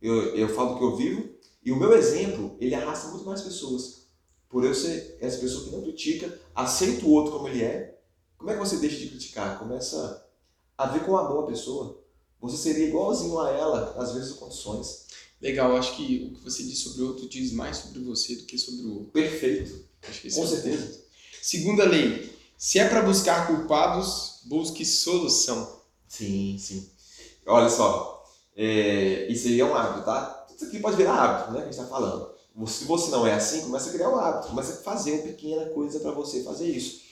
eu, 0.00 0.36
eu 0.36 0.48
falo 0.48 0.74
o 0.74 0.78
que 0.78 0.84
eu 0.84 0.96
vivo, 0.96 1.28
e 1.64 1.72
o 1.72 1.76
meu 1.76 1.92
exemplo, 1.92 2.56
ele 2.60 2.74
arrasta 2.74 3.08
muito 3.08 3.26
mais 3.26 3.42
pessoas. 3.42 4.06
Por 4.48 4.64
eu 4.64 4.74
ser 4.74 5.18
essa 5.20 5.38
pessoa 5.38 5.64
que 5.64 5.70
não 5.70 5.82
critica, 5.82 6.40
aceita 6.54 7.04
o 7.04 7.10
outro 7.10 7.32
como 7.32 7.48
ele 7.48 7.62
é, 7.62 7.98
como 8.38 8.50
é 8.50 8.54
que 8.54 8.60
você 8.60 8.76
deixa 8.76 8.96
de 8.96 9.08
criticar? 9.08 9.58
Começa 9.58 10.24
a 10.78 10.86
ver 10.86 11.04
com 11.04 11.16
amor 11.16 11.44
a 11.44 11.46
pessoa. 11.48 12.00
Você 12.40 12.56
seria 12.56 12.86
igualzinho 12.86 13.38
a 13.40 13.50
ela, 13.50 13.96
às 13.98 14.14
vezes, 14.14 14.34
condições. 14.34 15.07
Legal, 15.40 15.76
acho 15.76 15.96
que 15.96 16.30
o 16.30 16.36
que 16.36 16.44
você 16.44 16.62
diz 16.64 16.78
sobre 16.80 17.02
o 17.02 17.08
outro 17.08 17.28
diz 17.28 17.52
mais 17.52 17.76
sobre 17.76 18.00
você 18.00 18.34
do 18.36 18.44
que 18.44 18.58
sobre 18.58 18.82
o 18.86 18.94
outro. 18.94 19.12
Perfeito. 19.12 19.84
Com 20.02 20.44
é 20.44 20.46
certeza. 20.46 21.04
Segunda 21.40 21.84
lei. 21.84 22.36
Se 22.56 22.78
é 22.78 22.88
para 22.88 23.02
buscar 23.02 23.46
culpados, 23.46 24.40
busque 24.46 24.84
solução. 24.84 25.80
Sim, 26.08 26.56
sim. 26.58 26.90
Olha 27.46 27.70
só, 27.70 28.24
é, 28.56 29.30
isso 29.30 29.46
aí 29.46 29.60
é 29.60 29.64
um 29.64 29.74
hábito, 29.74 30.04
tá? 30.04 30.46
Isso 30.54 30.64
aqui 30.64 30.80
pode 30.80 30.96
virar 30.96 31.14
hábito, 31.14 31.52
né? 31.52 31.58
Que 31.58 31.68
a 31.68 31.70
gente 31.70 31.78
está 31.78 31.86
falando. 31.86 32.36
Se 32.66 32.84
você 32.84 33.10
não 33.12 33.24
é 33.24 33.34
assim, 33.34 33.60
começa 33.60 33.88
a 33.88 33.92
criar 33.92 34.10
um 34.10 34.18
hábito, 34.18 34.48
começa 34.48 34.72
a 34.72 34.82
fazer 34.82 35.12
uma 35.12 35.22
pequena 35.22 35.66
coisa 35.66 36.00
para 36.00 36.10
você 36.10 36.42
fazer 36.42 36.68
isso. 36.68 37.02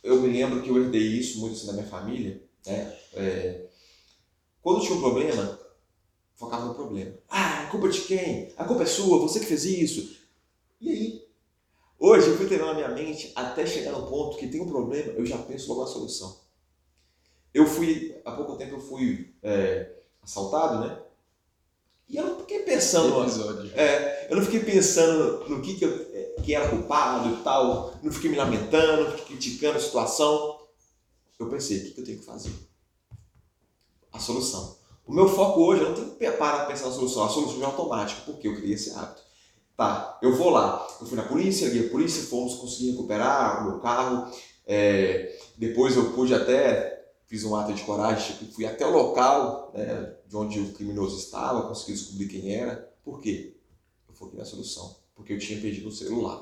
Eu 0.00 0.20
me 0.20 0.28
lembro 0.28 0.62
que 0.62 0.68
eu 0.68 0.78
herdei 0.80 1.02
isso 1.02 1.40
muito 1.40 1.56
assim 1.56 1.66
da 1.66 1.72
minha 1.72 1.86
família, 1.86 2.40
né? 2.64 2.96
É, 3.14 3.66
Quando 4.62 4.82
tinha 4.82 4.94
um 4.94 5.00
problema, 5.00 5.58
focava 6.34 6.66
no 6.66 6.74
problema. 6.74 7.14
Ah, 7.28 7.62
a 7.62 7.66
culpa 7.66 7.86
é 7.86 7.90
de 7.90 8.00
quem? 8.02 8.52
A 8.56 8.64
culpa 8.64 8.82
é 8.82 8.86
sua, 8.86 9.18
você 9.18 9.40
que 9.40 9.46
fez 9.46 9.64
isso. 9.64 10.16
E 10.80 10.90
aí? 10.90 11.24
Hoje 11.98 12.28
eu 12.28 12.36
fui 12.36 12.46
treinando 12.46 12.72
a 12.72 12.74
minha 12.74 12.88
mente 12.88 13.32
até 13.34 13.64
chegar 13.66 13.92
no 13.92 14.06
ponto 14.06 14.36
que 14.36 14.48
tem 14.48 14.60
um 14.60 14.68
problema, 14.68 15.12
eu 15.12 15.24
já 15.24 15.38
penso 15.38 15.68
logo 15.68 15.82
na 15.82 15.86
solução. 15.86 16.40
Eu 17.52 17.66
fui, 17.66 18.20
há 18.24 18.32
pouco 18.32 18.56
tempo 18.56 18.74
eu 18.74 18.80
fui 18.80 19.34
é, 19.42 19.92
assaltado, 20.22 20.86
né? 20.86 21.00
E 22.08 22.16
eu 22.16 22.26
não 22.26 22.40
fiquei 22.40 22.60
pensando. 22.60 23.22
episódio. 23.22 23.72
É, 23.74 24.28
eu 24.30 24.36
não 24.36 24.44
fiquei 24.44 24.60
pensando 24.60 25.48
no 25.48 25.62
que, 25.62 25.74
que 25.74 25.84
eu, 25.84 26.34
quem 26.44 26.54
era 26.54 26.68
culpado 26.68 27.30
e 27.30 27.42
tal, 27.42 27.94
não 28.02 28.12
fiquei 28.12 28.30
me 28.30 28.36
lamentando, 28.36 29.04
não 29.04 29.10
fiquei 29.12 29.36
criticando 29.36 29.78
a 29.78 29.80
situação. 29.80 30.60
Eu 31.38 31.48
pensei, 31.48 31.78
o 31.78 31.84
que, 31.84 31.90
que 31.92 32.00
eu 32.00 32.04
tenho 32.04 32.18
que 32.18 32.24
fazer? 32.24 32.52
A 34.12 34.18
solução. 34.18 34.76
O 35.06 35.12
meu 35.12 35.28
foco 35.28 35.60
hoje, 35.60 35.82
eu 35.82 35.90
não 35.90 35.94
tenho 35.94 36.10
que 36.12 36.30
parar 36.38 36.58
para 36.58 36.66
pensar 36.66 36.86
na 36.86 36.92
solução, 36.92 37.24
a 37.24 37.28
solução 37.28 37.60
é 37.62 37.66
automática, 37.66 38.22
porque 38.24 38.48
eu 38.48 38.56
criei 38.56 38.72
esse 38.72 38.90
hábito. 38.90 39.22
Tá, 39.76 40.18
eu 40.22 40.34
vou 40.34 40.50
lá, 40.50 40.86
eu 41.00 41.06
fui 41.06 41.16
na 41.16 41.24
polícia, 41.24 41.66
liguei 41.66 41.88
a 41.88 41.90
polícia, 41.90 42.22
fomos 42.22 42.54
conseguir 42.54 42.92
recuperar 42.92 43.60
o 43.62 43.70
meu 43.70 43.80
carro, 43.80 44.32
é, 44.64 45.36
depois 45.58 45.96
eu 45.96 46.12
pude 46.12 46.32
até, 46.32 47.10
fiz 47.26 47.44
um 47.44 47.54
ato 47.54 47.74
de 47.74 47.82
coragem, 47.82 48.36
tipo, 48.36 48.52
fui 48.52 48.64
até 48.64 48.86
o 48.86 48.92
local 48.92 49.72
né, 49.74 50.14
de 50.26 50.36
onde 50.36 50.60
o 50.60 50.72
criminoso 50.72 51.18
estava, 51.18 51.68
consegui 51.68 51.92
descobrir 51.92 52.28
quem 52.28 52.54
era. 52.54 52.90
Por 53.04 53.20
quê? 53.20 53.56
Eu 54.08 54.14
foquei 54.14 54.38
na 54.38 54.44
solução, 54.44 54.96
porque 55.14 55.32
eu 55.32 55.38
tinha 55.38 55.60
perdido 55.60 55.88
o 55.88 55.92
celular. 55.92 56.40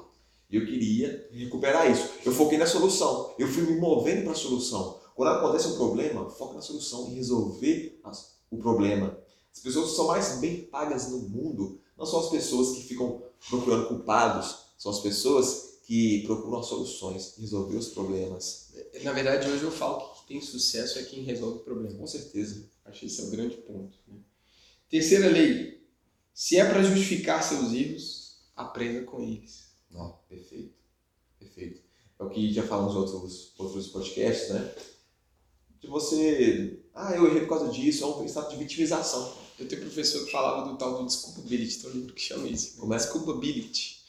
E 0.50 0.56
eu 0.56 0.66
queria 0.66 1.26
recuperar 1.32 1.90
isso. 1.90 2.10
Eu 2.24 2.32
foquei 2.32 2.58
na 2.58 2.66
solução, 2.66 3.34
eu 3.38 3.48
fui 3.48 3.62
me 3.62 3.80
movendo 3.80 4.24
para 4.24 4.32
a 4.32 4.36
solução. 4.36 5.00
Quando 5.16 5.30
acontece 5.30 5.68
um 5.68 5.76
problema, 5.76 6.28
foca 6.28 6.54
na 6.54 6.62
solução 6.62 7.08
e 7.10 7.14
resolver 7.14 7.98
as, 8.04 8.41
o 8.52 8.58
problema. 8.58 9.18
As 9.52 9.60
pessoas 9.60 9.90
que 9.90 9.96
são 9.96 10.06
mais 10.06 10.38
bem 10.38 10.62
pagas 10.66 11.10
no 11.10 11.18
mundo 11.18 11.80
não 11.96 12.06
são 12.06 12.20
as 12.20 12.30
pessoas 12.30 12.76
que 12.76 12.84
ficam 12.84 13.22
procurando 13.48 13.88
culpados, 13.88 14.58
são 14.78 14.92
as 14.92 15.00
pessoas 15.00 15.80
que 15.84 16.22
procuram 16.24 16.62
soluções, 16.62 17.34
resolver 17.38 17.76
os 17.76 17.88
problemas. 17.88 18.72
Na 19.02 19.12
verdade, 19.12 19.48
hoje 19.48 19.64
eu 19.64 19.70
falo 19.70 20.00
que 20.00 20.26
quem 20.26 20.38
tem 20.38 20.46
sucesso 20.46 20.98
é 20.98 21.02
quem 21.02 21.22
resolve 21.24 21.64
problemas. 21.64 21.98
Com 21.98 22.06
certeza. 22.06 22.70
Acho 22.84 23.00
que 23.00 23.06
esse 23.06 23.20
é 23.20 23.24
o 23.24 23.30
grande 23.30 23.56
ponto. 23.56 23.98
Né? 24.06 24.18
Terceira 24.88 25.28
lei. 25.28 25.82
Se 26.32 26.56
é 26.56 26.64
para 26.64 26.82
justificar 26.82 27.42
seus 27.42 27.72
erros, 27.72 28.38
aprenda 28.56 29.04
com 29.04 29.20
eles. 29.20 29.72
Não, 29.90 30.18
perfeito. 30.28 30.74
Perfeito. 31.38 31.82
É 32.18 32.24
o 32.24 32.30
que 32.30 32.52
já 32.52 32.62
falamos 32.62 32.94
em 32.94 32.98
outros, 32.98 33.52
outros 33.58 33.88
podcasts, 33.88 34.50
né? 34.50 34.74
De 35.80 35.88
você. 35.88 36.81
Ah, 36.94 37.12
eu 37.14 37.26
errei 37.26 37.40
por 37.40 37.58
causa 37.58 37.68
disso, 37.68 38.04
é 38.04 38.06
um 38.06 38.24
estado 38.24 38.50
de 38.50 38.56
vitimização. 38.56 39.32
Eu 39.58 39.66
tenho 39.66 39.82
um 39.82 39.84
professor 39.84 40.24
que 40.24 40.32
falava 40.32 40.68
do 40.68 40.76
tal 40.76 40.98
do 40.98 41.06
desculpability, 41.06 41.78
tem 41.78 41.90
um 41.90 41.94
livro 41.94 42.14
que 42.14 42.22
chama 42.22 42.48
isso. 42.48 42.76
Como 42.78 42.92
é? 42.92 42.96
Desculpability. 42.96 44.02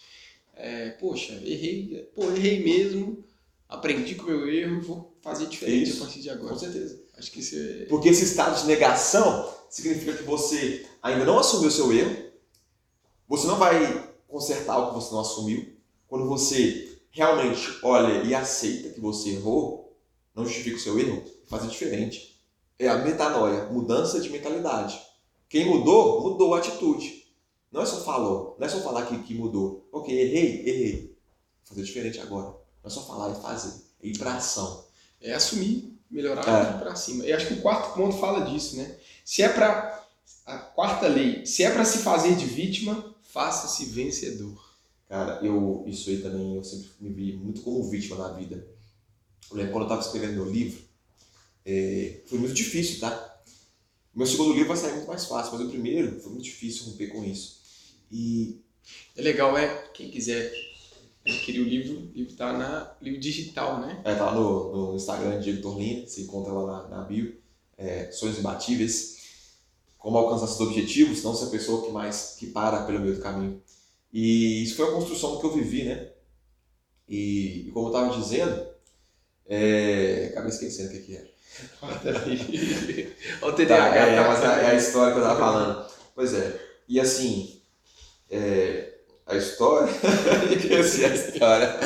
É, 0.56 0.90
poxa, 0.92 1.34
errei, 1.44 2.10
pô, 2.14 2.26
errei 2.26 2.64
mesmo, 2.64 3.24
aprendi 3.68 4.16
com 4.16 4.24
o 4.24 4.28
meu 4.28 4.50
erro, 4.50 4.82
vou 4.82 5.18
fazer 5.22 5.48
diferente 5.48 5.90
Isso. 5.90 6.04
a 6.04 6.06
partir 6.06 6.22
de 6.22 6.30
agora. 6.30 6.54
Com 6.54 6.60
certeza. 6.60 7.02
Acho 7.18 7.32
que 7.32 7.40
isso 7.40 7.56
é. 7.56 7.86
Porque 7.86 8.10
esse 8.10 8.24
estado 8.24 8.60
de 8.62 8.68
negação 8.68 9.52
significa 9.70 10.14
que 10.14 10.24
você 10.24 10.86
ainda 11.02 11.26
não 11.26 11.40
assumiu 11.40 11.70
o 11.70 11.72
seu 11.72 11.92
erro, 11.92 12.32
você 13.28 13.48
não 13.48 13.58
vai 13.58 14.14
consertar 14.28 14.78
o 14.78 14.90
que 14.90 14.96
você 14.96 15.12
não 15.12 15.22
assumiu. 15.22 15.74
Quando 16.08 16.28
você 16.28 17.00
realmente 17.10 17.80
olha 17.82 18.24
e 18.24 18.36
aceita 18.36 18.90
que 18.90 19.00
você 19.00 19.30
errou, 19.32 19.98
não 20.36 20.46
justifica 20.46 20.78
o 20.78 20.80
seu 20.80 21.00
erro, 21.00 21.24
fazer 21.48 21.68
diferente. 21.68 22.33
É 22.80 22.88
a 22.88 22.98
metanoia, 22.98 23.66
mudança 23.66 24.20
de 24.20 24.30
mentalidade. 24.30 25.00
Quem 25.48 25.66
mudou, 25.66 26.22
mudou 26.22 26.54
a 26.56 26.58
atitude. 26.60 27.24
Não 27.72 27.82
é 27.82 27.86
só 27.86 28.02
falou, 28.04 28.56
não 28.60 28.66
é 28.66 28.70
só 28.70 28.80
falar 28.82 29.06
que, 29.06 29.18
que 29.24 29.34
mudou. 29.34 29.88
Ok, 29.92 30.14
errei, 30.14 30.68
errei. 30.68 31.02
Vou 31.64 31.70
fazer 31.70 31.84
diferente 31.84 32.20
agora. 32.20 32.48
Não 32.48 32.86
é 32.86 32.90
só 32.90 33.02
falar 33.06 33.32
e 33.32 33.42
fazer. 33.42 33.74
É 34.02 34.08
ir 34.08 34.18
pra 34.18 34.36
ação. 34.36 34.86
É 35.22 35.34
assumir, 35.34 35.98
melhorar 36.10 36.48
É. 36.48 36.72
e 36.74 36.76
ir 36.76 36.80
pra 36.80 36.96
cima. 36.96 37.26
E 37.26 37.32
acho 37.34 37.48
que 37.48 37.54
o 37.56 37.62
quarto 37.62 37.94
ponto 37.96 38.18
fala 38.18 38.46
disso, 38.46 38.76
né? 38.78 38.96
Se 39.24 39.42
é 39.42 39.50
pra. 39.50 40.02
A 40.46 40.58
quarta 40.58 41.08
lei, 41.08 41.46
se 41.46 41.64
é 41.64 41.72
pra 41.72 41.86
se 41.86 42.00
fazer 42.00 42.36
de 42.36 42.46
vítima, 42.46 43.16
faça-se 43.22 43.86
vencedor. 43.86 44.62
Cara, 45.08 45.40
eu, 45.42 45.84
isso 45.88 46.10
aí 46.10 46.18
também 46.22 46.56
eu 46.56 46.64
sempre 46.64 46.90
me 47.00 47.10
vi 47.14 47.34
muito 47.38 47.62
como 47.62 47.90
vítima 47.90 48.18
na 48.18 48.30
vida. 48.34 48.68
Eu 49.50 49.56
lembro 49.58 49.72
quando 49.72 49.84
eu 49.84 49.88
estava 49.88 50.02
escrevendo 50.02 50.34
meu 50.34 50.50
livro, 50.52 50.82
é, 51.66 52.22
foi 52.26 52.40
muito 52.40 52.54
difícil, 52.54 53.00
tá? 53.00 53.42
O 54.14 54.18
meu 54.18 54.28
segundo 54.28 54.54
livro 54.54 54.68
vai 54.68 54.78
sair 54.78 54.94
muito 54.94 55.08
mais 55.08 55.26
fácil, 55.26 55.54
mas 55.54 55.62
o 55.68 55.70
primeiro 55.70 56.20
foi 56.22 56.32
muito 56.32 56.44
difícil 56.44 56.86
romper 56.86 57.08
com 57.08 57.24
isso. 57.24 57.62
E 58.12 58.62
É 59.16 59.22
legal, 59.22 59.58
é, 59.58 59.88
quem 59.94 60.12
quiser 60.12 60.54
adquirir 61.26 61.62
o 61.62 61.64
livro, 61.64 61.98
o 62.00 62.12
livro 62.14 62.34
tá 62.36 62.54
na 62.54 62.96
livro 63.02 63.20
digital, 63.20 63.80
né? 63.80 64.02
é, 64.04 64.14
tá 64.14 64.26
lá 64.26 64.36
no, 64.36 64.92
no 64.92 64.96
Instagram 64.96 65.40
Diego 65.40 65.62
Torlini, 65.62 66.08
você 66.08 66.22
encontra 66.22 66.52
lá 66.52 66.84
na, 66.84 66.98
na 66.98 67.04
bio, 67.06 67.36
é, 67.78 68.12
Sonhos 68.12 68.38
Imbatíveis, 68.38 69.14
como 69.98 70.18
alcançar 70.18 70.48
seus 70.48 70.68
objetivos, 70.68 71.24
não 71.24 71.34
ser 71.34 71.46
a 71.46 71.50
pessoa 71.50 71.86
que 71.86 71.92
mais 71.92 72.36
que 72.38 72.48
para 72.48 72.84
pelo 72.86 73.00
meio 73.00 73.16
do 73.16 73.22
caminho. 73.22 73.62
E 74.12 74.62
isso 74.64 74.76
foi 74.76 74.90
a 74.90 74.92
construção 74.92 75.40
que 75.40 75.46
eu 75.46 75.54
vivi, 75.54 75.84
né? 75.86 76.12
E, 77.08 77.68
e 77.68 77.72
como 77.72 77.88
eu 77.88 77.92
estava 77.92 78.20
dizendo, 78.20 78.68
é, 79.48 80.28
acabei 80.32 80.50
esquecendo 80.50 80.90
o 80.90 80.92
que, 80.92 81.00
que 81.00 81.16
era. 81.16 81.33
Olha 81.82 81.92
o 83.42 83.52
Tá, 83.52 83.58
TDAH. 83.58 83.96
é, 83.96 84.24
tá? 84.42 84.62
é, 84.62 84.66
é 84.66 84.70
a 84.72 84.76
história 84.76 85.14
que 85.14 85.20
eu 85.20 85.24
tava 85.24 85.40
falando. 85.40 85.86
Pois 86.16 86.34
é. 86.34 86.60
E 86.88 87.00
assim, 87.00 87.60
é, 88.30 88.90
a 89.26 89.36
história. 89.36 89.90
Esqueci 90.52 91.06
a 91.06 91.10
história. 91.10 91.80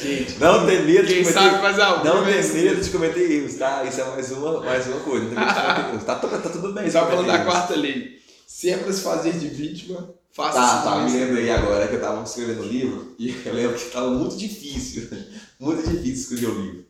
Gente, 0.00 0.38
Não 0.38 0.66
tem 0.66 0.82
medo 0.84 1.06
de 1.06 1.22
cometer. 1.22 1.60
faz 1.60 1.78
algo. 1.78 2.04
Não 2.04 2.24
tem 2.24 2.42
medo 2.52 2.80
de 2.80 2.90
cometer 2.90 3.30
erros, 3.30 3.54
tá? 3.54 3.84
Isso 3.84 4.00
é 4.00 4.04
mais 4.04 4.30
uma, 4.32 4.60
mais 4.60 4.86
uma 4.86 5.00
coisa. 5.00 5.24
Não 5.26 5.34
tem 5.34 5.44
medo 5.44 5.54
de 5.54 5.60
cometer 5.64 5.88
erros. 5.90 6.04
Tá, 6.04 6.14
tudo- 6.16 6.42
tá 6.42 6.48
tudo 6.50 6.72
bem. 6.72 6.90
Tava 6.90 7.10
falando 7.10 7.26
da 7.26 7.44
quarta 7.44 7.74
lei. 7.76 8.20
Se 8.46 8.70
é 8.70 8.76
pra 8.76 8.92
se 8.92 9.00
fazer 9.02 9.32
de 9.32 9.48
vítima, 9.48 10.10
faça 10.32 10.58
Tá, 10.58 10.82
tá, 10.82 10.96
me 10.98 11.10
lembrei 11.12 11.50
agora 11.50 11.88
que 11.88 11.94
eu 11.94 12.00
tava 12.00 12.22
escrevendo 12.22 12.62
o 12.62 12.66
livro 12.66 13.14
e 13.18 13.30
eu 13.44 13.54
lembro 13.54 13.76
que 13.78 13.90
tava 13.90 14.10
muito 14.10 14.36
difícil, 14.36 15.08
muito 15.58 15.82
difícil 15.88 16.36
escrever 16.36 16.46
o 16.48 16.60
livro. 16.62 16.83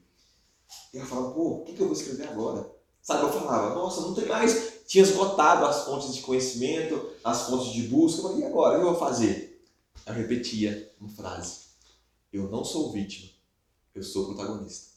E 0.94 0.98
eu 0.98 1.04
falava, 1.04 1.32
pô, 1.32 1.48
o 1.48 1.64
que, 1.64 1.72
que 1.72 1.80
eu 1.80 1.88
vou 1.88 1.96
escrever 1.96 2.28
agora? 2.28 2.70
Sabe, 3.02 3.24
eu 3.24 3.32
falava, 3.32 3.74
nossa, 3.74 4.00
não 4.02 4.14
tem 4.14 4.26
mais. 4.26 4.74
Tinha 4.86 5.02
esgotado 5.02 5.66
as 5.66 5.84
fontes 5.84 6.14
de 6.14 6.22
conhecimento, 6.22 7.10
as 7.24 7.48
fontes 7.48 7.72
de 7.72 7.88
busca. 7.88 8.20
Eu 8.20 8.22
falei, 8.28 8.42
e 8.42 8.44
agora? 8.46 8.76
O 8.76 8.80
que 8.80 8.86
eu 8.86 8.90
vou 8.92 9.00
fazer? 9.00 9.60
Eu 10.06 10.14
repetia 10.14 10.92
uma 11.00 11.10
frase: 11.10 11.62
Eu 12.32 12.48
não 12.48 12.64
sou 12.64 12.92
vítima, 12.92 13.28
eu 13.92 14.04
sou 14.04 14.26
protagonista. 14.26 14.94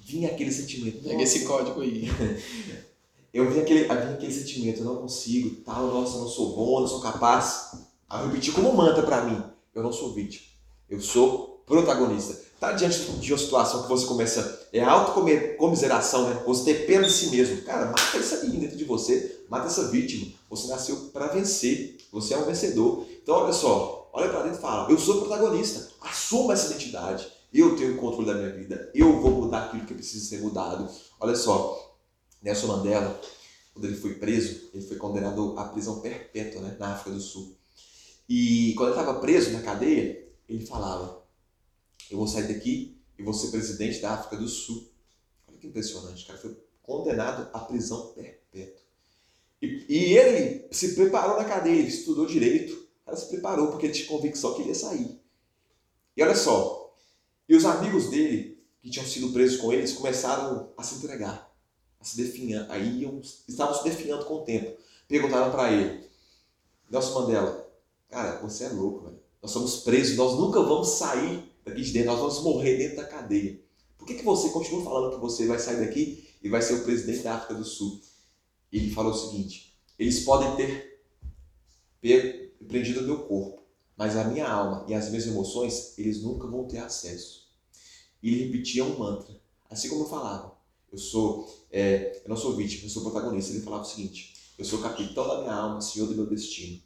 Vinha 0.00 0.30
aquele 0.30 0.52
sentimento. 0.52 1.02
Pega 1.02 1.22
esse 1.22 1.44
código 1.44 1.82
aí. 1.82 2.08
eu 3.32 3.50
vi 3.50 3.60
aquele, 3.60 3.84
vinha 3.84 4.14
aquele 4.14 4.32
sentimento, 4.32 4.80
eu 4.80 4.84
não 4.84 4.96
consigo, 4.96 5.62
tal, 5.62 5.88
nossa, 5.88 6.16
eu 6.16 6.20
não 6.20 6.28
sou 6.28 6.56
bom, 6.56 6.76
eu 6.76 6.80
não 6.82 6.88
sou 6.88 7.00
capaz. 7.00 7.76
Aí 8.08 8.22
eu 8.22 8.28
repeti 8.28 8.52
como 8.52 8.72
mantra 8.72 9.02
pra 9.02 9.24
mim, 9.24 9.42
eu 9.74 9.82
não 9.82 9.92
sou 9.92 10.14
vítima, 10.14 10.46
eu 10.88 11.00
sou 11.00 11.62
protagonista. 11.66 12.43
Tá 12.60 12.72
diante 12.72 12.98
de 12.98 13.32
uma 13.32 13.38
situação 13.38 13.82
que 13.82 13.88
você 13.88 14.06
começa, 14.06 14.68
é 14.72 14.80
autocomiseração, 14.80 16.30
né? 16.30 16.42
Você 16.46 16.72
ter 16.72 16.86
pena 16.86 17.06
de 17.06 17.12
si 17.12 17.28
mesmo. 17.30 17.62
Cara, 17.62 17.86
mata 17.86 18.16
isso 18.16 18.34
aí 18.36 18.48
dentro 18.50 18.76
de 18.76 18.84
você, 18.84 19.44
mata 19.48 19.66
essa 19.66 19.88
vítima. 19.88 20.32
Você 20.48 20.68
nasceu 20.68 20.96
para 21.12 21.26
vencer, 21.26 21.98
você 22.12 22.34
é 22.34 22.38
um 22.38 22.44
vencedor. 22.44 23.06
Então 23.22 23.34
olha 23.36 23.52
só, 23.52 24.08
olha 24.12 24.28
pra 24.28 24.42
dentro 24.42 24.58
e 24.58 24.62
fala, 24.62 24.90
eu 24.90 24.98
sou 24.98 25.20
protagonista, 25.20 25.88
assuma 26.00 26.54
essa 26.54 26.72
identidade. 26.72 27.26
Eu 27.52 27.76
tenho 27.76 27.94
o 27.94 27.98
controle 27.98 28.26
da 28.26 28.34
minha 28.34 28.50
vida, 28.50 28.90
eu 28.94 29.20
vou 29.20 29.30
mudar 29.30 29.64
aquilo 29.64 29.84
que 29.84 29.94
precisa 29.94 30.24
ser 30.24 30.40
mudado. 30.40 30.88
Olha 31.20 31.36
só, 31.36 31.96
Nelson 32.42 32.66
Mandela, 32.66 33.20
quando 33.72 33.86
ele 33.86 33.96
foi 33.96 34.14
preso, 34.14 34.70
ele 34.72 34.86
foi 34.86 34.96
condenado 34.96 35.54
à 35.58 35.64
prisão 35.64 36.00
perpétua 36.00 36.62
né, 36.62 36.76
na 36.78 36.94
África 36.94 37.10
do 37.10 37.20
Sul. 37.20 37.56
E 38.28 38.74
quando 38.76 38.90
ele 38.90 39.00
estava 39.00 39.20
preso 39.20 39.50
na 39.50 39.62
cadeia, 39.62 40.28
ele 40.48 40.64
falava: 40.64 41.23
Eu 42.14 42.18
vou 42.18 42.28
sair 42.28 42.46
daqui 42.46 42.96
e 43.18 43.22
vou 43.24 43.34
ser 43.34 43.50
presidente 43.50 44.00
da 44.00 44.14
África 44.14 44.36
do 44.36 44.48
Sul. 44.48 44.88
Olha 45.48 45.58
que 45.58 45.66
impressionante, 45.66 46.22
o 46.22 46.26
cara 46.28 46.38
foi 46.38 46.56
condenado 46.80 47.50
à 47.52 47.58
prisão 47.58 48.12
perpétua. 48.14 48.84
E, 49.60 49.84
e 49.88 50.16
ele 50.16 50.68
se 50.70 50.94
preparou 50.94 51.36
na 51.36 51.44
cadeia, 51.44 51.76
ele 51.76 51.88
estudou 51.88 52.24
direito, 52.24 52.72
o 52.72 53.04
cara 53.04 53.16
se 53.16 53.28
preparou 53.28 53.68
porque 53.68 53.86
ele 53.86 53.94
tinha 53.94 54.06
convicção 54.06 54.54
que 54.54 54.62
ele 54.62 54.68
ia 54.68 54.74
sair. 54.76 55.20
E 56.16 56.22
olha 56.22 56.36
só, 56.36 56.96
e 57.48 57.56
os 57.56 57.64
amigos 57.64 58.10
dele, 58.10 58.62
que 58.80 58.90
tinham 58.90 59.06
sido 59.06 59.32
presos 59.32 59.60
com 59.60 59.72
eles, 59.72 59.92
começaram 59.92 60.72
a 60.76 60.82
se 60.84 60.94
entregar 60.94 61.52
a 62.00 62.04
se 62.04 62.18
definhar, 62.18 62.70
aí 62.70 63.00
iam, 63.00 63.20
estavam 63.48 63.74
se 63.74 63.82
definhando 63.82 64.26
com 64.26 64.34
o 64.34 64.44
tempo. 64.44 64.78
Perguntaram 65.08 65.50
para 65.50 65.72
ele, 65.72 66.06
Nelson 66.90 67.20
Mandela, 67.20 67.66
cara, 68.08 68.40
você 68.40 68.64
é 68.64 68.68
louco, 68.68 69.06
velho. 69.06 69.18
Nós 69.42 69.50
somos 69.50 69.76
presos, 69.78 70.16
nós 70.16 70.38
nunca 70.38 70.62
vamos 70.62 70.88
sair 70.90 71.53
daqui 71.64 71.82
de 71.82 71.92
dentro, 71.92 72.10
nós 72.10 72.20
vamos 72.20 72.42
morrer 72.42 72.76
dentro 72.76 72.96
da 72.96 73.04
cadeia. 73.04 73.60
Por 73.96 74.06
que, 74.06 74.14
que 74.14 74.24
você 74.24 74.50
continua 74.50 74.84
falando 74.84 75.14
que 75.14 75.20
você 75.20 75.46
vai 75.46 75.58
sair 75.58 75.80
daqui 75.80 76.28
e 76.42 76.48
vai 76.48 76.60
ser 76.60 76.74
o 76.74 76.84
presidente 76.84 77.22
da 77.22 77.36
África 77.36 77.54
do 77.54 77.64
Sul? 77.64 78.00
Ele 78.70 78.90
falou 78.90 79.12
o 79.12 79.16
seguinte: 79.16 79.74
eles 79.98 80.20
podem 80.20 80.54
ter 80.56 81.00
prendido 82.68 83.02
meu 83.02 83.20
corpo, 83.24 83.62
mas 83.96 84.16
a 84.16 84.24
minha 84.24 84.46
alma 84.46 84.84
e 84.88 84.94
as 84.94 85.08
minhas 85.08 85.26
emoções, 85.26 85.96
eles 85.98 86.22
nunca 86.22 86.46
vão 86.46 86.66
ter 86.66 86.78
acesso. 86.78 87.48
E 88.22 88.28
ele 88.28 88.44
repetia 88.44 88.84
um 88.84 88.98
mantra, 88.98 89.40
assim 89.70 89.88
como 89.88 90.02
eu 90.02 90.08
falava. 90.08 90.54
Eu 90.90 90.98
sou, 90.98 91.66
é, 91.70 92.20
eu 92.24 92.28
não 92.28 92.36
sou 92.36 92.54
vítima, 92.54 92.86
eu 92.86 92.90
sou 92.90 93.02
protagonista. 93.02 93.52
Ele 93.52 93.62
falava 93.62 93.82
o 93.82 93.86
seguinte: 93.86 94.34
eu 94.58 94.64
sou 94.64 94.80
capitão 94.80 95.26
da 95.26 95.40
minha 95.40 95.54
alma, 95.54 95.80
senhor 95.80 96.06
do 96.06 96.14
meu 96.14 96.26
destino. 96.26 96.80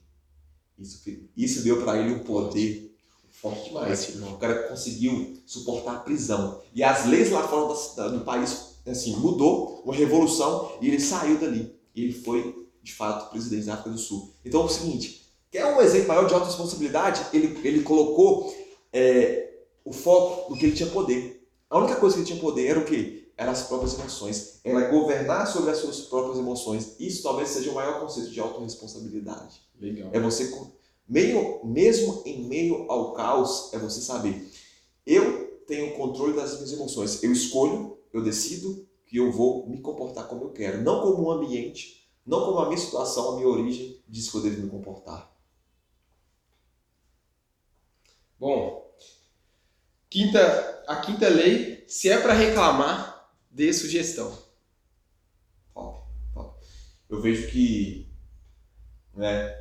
Isso, 0.78 1.02
isso 1.36 1.62
deu 1.62 1.82
para 1.82 2.00
ele 2.00 2.14
um 2.14 2.24
poder 2.24 2.96
forte 3.40 3.68
demais. 3.68 4.08
O 4.16 4.36
cara 4.36 4.68
conseguiu 4.68 5.36
suportar 5.46 5.96
a 5.96 6.00
prisão. 6.00 6.60
E 6.74 6.82
as 6.82 7.06
leis 7.06 7.30
lá 7.30 7.46
fora 7.46 7.72
do, 7.72 8.18
do 8.18 8.24
país, 8.24 8.74
assim, 8.86 9.16
mudou, 9.16 9.82
uma 9.84 9.94
revolução, 9.94 10.72
e 10.80 10.88
ele 10.88 11.00
saiu 11.00 11.38
dali. 11.38 11.74
E 11.94 12.04
ele 12.04 12.12
foi, 12.12 12.68
de 12.82 12.92
fato, 12.92 13.30
presidente 13.30 13.66
da 13.66 13.74
África 13.74 13.90
do 13.90 13.98
Sul. 13.98 14.32
Então 14.44 14.62
é 14.62 14.64
o 14.64 14.68
seguinte, 14.68 15.26
quer 15.50 15.66
um 15.66 15.80
exemplo 15.80 16.08
maior 16.08 16.26
de 16.26 16.34
autorresponsabilidade? 16.34 17.26
Ele, 17.32 17.58
ele 17.66 17.82
colocou 17.82 18.54
é, 18.92 19.50
o 19.84 19.92
foco 19.92 20.50
no 20.50 20.58
que 20.58 20.66
ele 20.66 20.76
tinha 20.76 20.90
poder. 20.90 21.46
A 21.70 21.78
única 21.78 21.96
coisa 21.96 22.16
que 22.16 22.22
ele 22.22 22.28
tinha 22.28 22.40
poder 22.40 22.66
era 22.66 22.80
o 22.80 22.84
quê? 22.84 23.30
Eram 23.36 23.52
as 23.52 23.62
próprias 23.62 23.94
emoções. 23.94 24.60
Era 24.64 24.88
governar 24.88 25.46
sobre 25.46 25.70
as 25.70 25.78
suas 25.78 26.00
próprias 26.00 26.38
emoções. 26.38 26.96
Isso 26.98 27.22
talvez 27.22 27.50
seja 27.50 27.70
o 27.70 27.74
maior 27.74 28.00
conceito 28.00 28.30
de 28.30 28.40
autorresponsabilidade. 28.40 29.60
Legal. 29.80 30.10
É 30.12 30.18
você 30.18 30.48
Meio, 31.08 31.64
mesmo 31.64 32.22
em 32.26 32.44
meio 32.44 32.90
ao 32.90 33.14
caos, 33.14 33.72
é 33.72 33.78
você 33.78 34.00
saber. 34.00 34.46
Eu 35.06 35.62
tenho 35.66 35.88
o 35.88 35.96
controle 35.96 36.34
das 36.34 36.54
minhas 36.54 36.72
emoções. 36.72 37.22
Eu 37.22 37.32
escolho, 37.32 37.98
eu 38.12 38.22
decido 38.22 38.86
que 39.06 39.16
eu 39.16 39.32
vou 39.32 39.66
me 39.66 39.80
comportar 39.80 40.28
como 40.28 40.44
eu 40.44 40.50
quero. 40.50 40.82
Não 40.82 41.00
como 41.00 41.22
o 41.22 41.30
ambiente, 41.30 42.06
não 42.26 42.44
como 42.44 42.58
a 42.58 42.66
minha 42.66 42.78
situação, 42.78 43.30
a 43.30 43.36
minha 43.36 43.48
origem 43.48 43.98
diz 44.06 44.30
que 44.30 44.36
eu 44.36 44.42
devo 44.42 44.62
me 44.62 44.70
comportar. 44.70 45.34
Bom, 48.38 48.94
quinta, 50.10 50.84
a 50.86 50.96
quinta 50.96 51.28
lei, 51.28 51.84
se 51.88 52.10
é 52.10 52.20
para 52.20 52.34
reclamar, 52.34 53.32
dê 53.50 53.72
sugestão. 53.72 54.36
Top, 55.72 56.06
top. 56.34 56.66
Eu 57.08 57.20
vejo 57.20 57.50
que 57.50 58.08
né, 59.14 59.57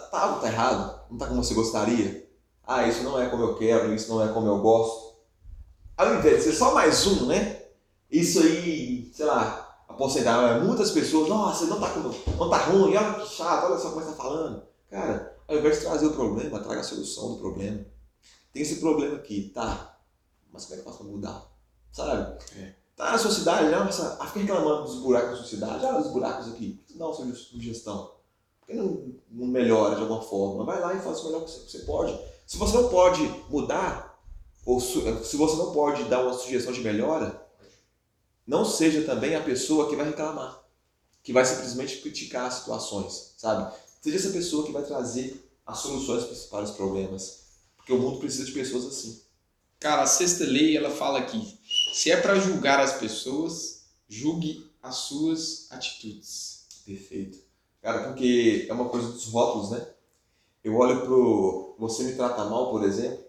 tá, 0.00 0.34
tá 0.34 0.46
errado, 0.46 1.00
não 1.10 1.18
tá 1.18 1.26
como 1.26 1.42
você 1.42 1.54
gostaria. 1.54 2.24
Ah, 2.66 2.86
isso 2.86 3.02
não 3.02 3.20
é 3.20 3.28
como 3.28 3.42
eu 3.42 3.56
quero, 3.56 3.94
isso 3.94 4.10
não 4.10 4.22
é 4.22 4.32
como 4.32 4.46
eu 4.46 4.58
gosto. 4.60 5.14
Ao 5.96 6.14
invés 6.14 6.38
de 6.38 6.42
ser 6.42 6.52
só 6.52 6.74
mais 6.74 7.06
um, 7.06 7.26
né? 7.26 7.62
Isso 8.10 8.40
aí, 8.40 9.10
sei 9.12 9.26
lá, 9.26 9.84
a 9.88 9.92
porcentagem, 9.94 10.64
muitas 10.64 10.90
pessoas, 10.90 11.28
nossa, 11.28 11.66
não 11.66 11.80
tá, 11.80 11.90
como, 11.90 12.14
não 12.38 12.50
tá 12.50 12.58
ruim, 12.64 12.96
olha 12.96 13.14
que 13.14 13.28
chato, 13.28 13.66
olha 13.66 13.78
só 13.78 13.90
como 13.90 14.04
você 14.04 14.10
tá 14.10 14.16
falando. 14.16 14.62
Cara, 14.90 15.36
ao 15.46 15.56
invés 15.56 15.78
de 15.78 15.84
trazer 15.84 16.06
o 16.06 16.12
problema, 16.14 16.60
traga 16.60 16.80
a 16.80 16.84
solução 16.84 17.34
do 17.34 17.38
problema. 17.38 17.84
Tem 18.52 18.62
esse 18.62 18.76
problema 18.76 19.16
aqui, 19.16 19.50
tá, 19.54 19.98
mas 20.52 20.64
como 20.64 20.78
é 20.78 20.82
que 20.82 20.88
eu 20.88 20.92
faço 20.92 21.04
pra 21.04 21.12
mudar? 21.12 21.46
Sabe? 21.92 22.38
É. 22.56 22.74
Tá 22.96 23.10
na 23.10 23.18
sua 23.18 23.32
cidade, 23.32 23.70
nossa, 23.70 24.16
fica 24.26 24.40
reclamando 24.40 24.84
dos 24.84 25.00
buracos 25.00 25.30
da 25.30 25.36
sua 25.36 25.46
cidade, 25.46 25.84
olha 25.84 25.98
os 25.98 26.12
buracos 26.12 26.48
aqui, 26.48 26.84
dá 26.94 27.06
uma 27.06 27.14
sugestão. 27.14 28.12
Por 28.64 28.66
que 28.66 28.74
não, 28.74 29.14
não 29.30 29.46
melhora 29.46 29.94
de 29.94 30.00
alguma 30.00 30.22
forma? 30.22 30.64
Vai 30.64 30.80
lá 30.80 30.94
e 30.94 31.02
faz 31.02 31.20
o 31.20 31.26
melhor 31.26 31.44
que 31.44 31.50
você 31.50 31.80
pode. 31.80 32.18
Se 32.46 32.56
você 32.56 32.76
não 32.76 32.88
pode 32.88 33.22
mudar, 33.50 34.18
ou 34.64 34.80
se 34.80 35.36
você 35.36 35.56
não 35.56 35.72
pode 35.72 36.04
dar 36.04 36.22
uma 36.22 36.32
sugestão 36.32 36.72
de 36.72 36.80
melhora, 36.80 37.46
não 38.46 38.64
seja 38.64 39.02
também 39.02 39.34
a 39.34 39.42
pessoa 39.42 39.88
que 39.88 39.96
vai 39.96 40.06
reclamar, 40.06 40.62
que 41.22 41.32
vai 41.32 41.44
simplesmente 41.44 41.98
criticar 41.98 42.46
as 42.46 42.54
situações, 42.54 43.34
sabe? 43.36 43.74
Seja 44.00 44.16
essa 44.16 44.30
pessoa 44.30 44.64
que 44.64 44.72
vai 44.72 44.82
trazer 44.82 45.46
as 45.66 45.78
soluções 45.78 46.24
para 46.46 46.64
os 46.64 46.70
problemas, 46.70 47.44
porque 47.76 47.92
o 47.92 47.98
mundo 47.98 48.18
precisa 48.18 48.44
de 48.46 48.52
pessoas 48.52 48.86
assim. 48.86 49.22
Cara, 49.78 50.02
a 50.02 50.06
sexta 50.06 50.44
lei 50.44 50.74
ela 50.76 50.90
fala 50.90 51.18
aqui: 51.18 51.58
se 51.92 52.10
é 52.10 52.18
para 52.18 52.38
julgar 52.38 52.80
as 52.80 52.94
pessoas, 52.98 53.84
julgue 54.08 54.70
as 54.82 54.96
suas 54.96 55.66
atitudes. 55.70 56.64
Perfeito. 56.86 57.43
Cara, 57.84 58.08
porque 58.08 58.64
é 58.66 58.72
uma 58.72 58.88
coisa 58.88 59.08
dos 59.08 59.26
rótulos, 59.26 59.72
né? 59.72 59.86
Eu 60.64 60.74
olho 60.76 61.02
pro 61.02 61.74
você 61.78 62.04
me 62.04 62.14
trata 62.14 62.46
mal, 62.46 62.70
por 62.70 62.82
exemplo, 62.82 63.22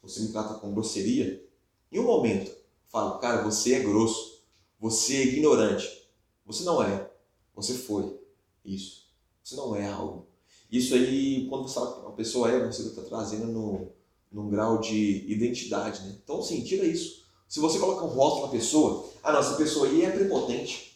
você 0.00 0.20
me 0.20 0.28
trata 0.28 0.54
com 0.54 0.72
grosseria, 0.72 1.44
em 1.90 1.98
um 1.98 2.04
momento 2.04 2.52
falo, 2.88 3.18
cara, 3.18 3.42
você 3.42 3.74
é 3.74 3.80
grosso, 3.80 4.44
você 4.78 5.16
é 5.16 5.26
ignorante. 5.26 6.06
Você 6.46 6.62
não 6.62 6.80
é, 6.80 7.10
você 7.56 7.74
foi 7.74 8.20
isso. 8.64 9.08
Você 9.42 9.56
não 9.56 9.74
é 9.74 9.88
algo. 9.88 10.28
Isso 10.70 10.94
aí, 10.94 11.48
quando 11.48 11.66
você 11.66 11.74
fala 11.74 11.92
que 11.92 12.00
uma 12.02 12.12
pessoa 12.12 12.52
é, 12.52 12.64
você 12.64 12.82
está 12.82 13.02
trazendo 13.02 13.46
no, 13.48 13.88
num 14.30 14.48
grau 14.48 14.78
de 14.78 15.24
identidade, 15.26 16.02
né? 16.02 16.16
Então, 16.22 16.40
sim, 16.40 16.62
tira 16.62 16.84
isso. 16.84 17.24
Se 17.48 17.58
você 17.58 17.80
coloca 17.80 18.04
um 18.04 18.10
rótulo 18.10 18.46
na 18.46 18.52
pessoa, 18.52 19.10
ah, 19.24 19.32
não, 19.32 19.40
essa 19.40 19.56
pessoa 19.56 19.88
aí 19.88 20.04
é 20.04 20.10
prepotente 20.12 20.92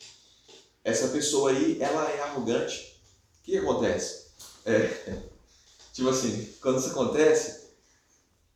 essa 0.87 1.09
pessoa 1.09 1.51
aí, 1.51 1.83
ela 1.83 2.09
é 2.09 2.21
arrogante. 2.21 2.97
O 3.41 3.43
que 3.43 3.59
acontece? 3.59 4.27
É, 4.65 5.21
tipo 5.93 6.09
assim, 6.09 6.55
quando 6.63 6.79
isso 6.79 6.91
acontece, 6.91 7.71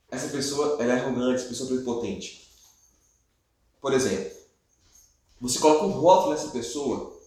essa 0.09 0.29
pessoa 0.29 0.77
ela 0.81 0.93
é 0.93 1.01
arrogante, 1.01 1.41
essa 1.41 1.49
pessoa 1.49 1.73
é 1.73 1.75
prepotente. 1.75 2.49
Por 3.81 3.93
exemplo, 3.93 4.31
você 5.41 5.59
coloca 5.59 5.87
um 5.87 5.91
rótulo 5.91 6.31
nessa 6.31 6.51
pessoa, 6.51 7.19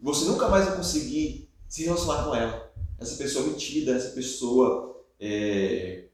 você 0.00 0.24
nunca 0.24 0.48
mais 0.48 0.64
vai 0.64 0.76
conseguir 0.76 1.50
se 1.68 1.84
relacionar 1.84 2.24
com 2.24 2.34
ela. 2.34 2.72
Essa 2.98 3.16
pessoa 3.16 3.44
é 3.44 3.48
mentida, 3.48 3.94
essa 3.94 4.14
pessoa 4.14 5.04
é, 5.20 6.04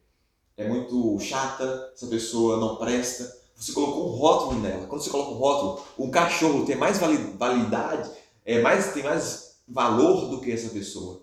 é 0.56 0.66
muito 0.66 1.20
chata, 1.20 1.92
essa 1.94 2.08
pessoa 2.08 2.58
não 2.58 2.76
presta. 2.76 3.41
Você 3.62 3.70
colocou 3.70 4.09
um 4.09 4.16
rótulo 4.16 4.61
nela. 4.61 4.88
Quando 4.88 5.03
você 5.03 5.11
coloca 5.11 5.31
um 5.31 5.38
rótulo, 5.38 5.87
um 5.96 6.11
cachorro 6.11 6.66
tem 6.66 6.75
mais 6.75 6.98
validade, 6.98 8.11
é 8.44 8.61
mais, 8.61 8.92
tem 8.92 9.05
mais 9.05 9.55
valor 9.68 10.29
do 10.29 10.40
que 10.40 10.51
essa 10.51 10.70
pessoa. 10.70 11.22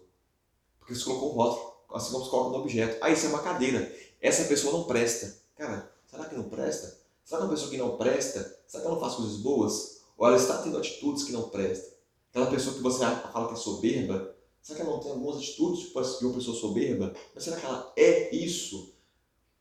Porque 0.79 0.95
você 0.95 1.03
colocou 1.03 1.33
um 1.33 1.35
rótulo, 1.35 1.73
assim 1.93 2.11
como 2.13 2.23
você 2.23 2.31
coloca 2.31 2.55
um 2.55 2.61
objeto. 2.61 2.97
Ah, 3.01 3.09
isso 3.09 3.25
é 3.25 3.29
uma 3.29 3.39
cadeira. 3.39 3.93
Essa 4.21 4.45
pessoa 4.45 4.71
não 4.71 4.85
presta. 4.85 5.37
Cara, 5.57 5.91
será 6.09 6.23
que 6.25 6.35
não 6.35 6.45
presta? 6.45 6.97
Será 7.25 7.39
que 7.39 7.43
é 7.43 7.47
uma 7.47 7.53
pessoa 7.53 7.71
que 7.71 7.77
não 7.77 7.97
presta? 7.97 8.59
Será 8.65 8.83
que 8.83 8.87
ela 8.87 8.95
não 8.95 9.01
faz 9.01 9.15
coisas 9.15 9.35
boas? 9.35 9.99
Ou 10.17 10.25
ela 10.25 10.37
está 10.37 10.59
tendo 10.59 10.77
atitudes 10.77 11.23
que 11.23 11.33
não 11.33 11.49
prestam? 11.49 11.91
Aquela 12.29 12.49
pessoa 12.49 12.73
que 12.73 12.81
você 12.81 12.99
fala 12.99 13.49
que 13.49 13.53
é 13.55 13.57
soberba, 13.57 14.33
será 14.61 14.77
que 14.77 14.85
ela 14.85 14.95
não 14.95 15.01
tem 15.01 15.11
algumas 15.11 15.35
atitudes 15.35 15.89
de 15.89 16.25
uma 16.25 16.33
pessoa 16.35 16.55
soberba? 16.55 17.13
Mas 17.35 17.43
será 17.43 17.57
que 17.57 17.65
ela 17.65 17.91
é 17.97 18.33
isso? 18.33 18.93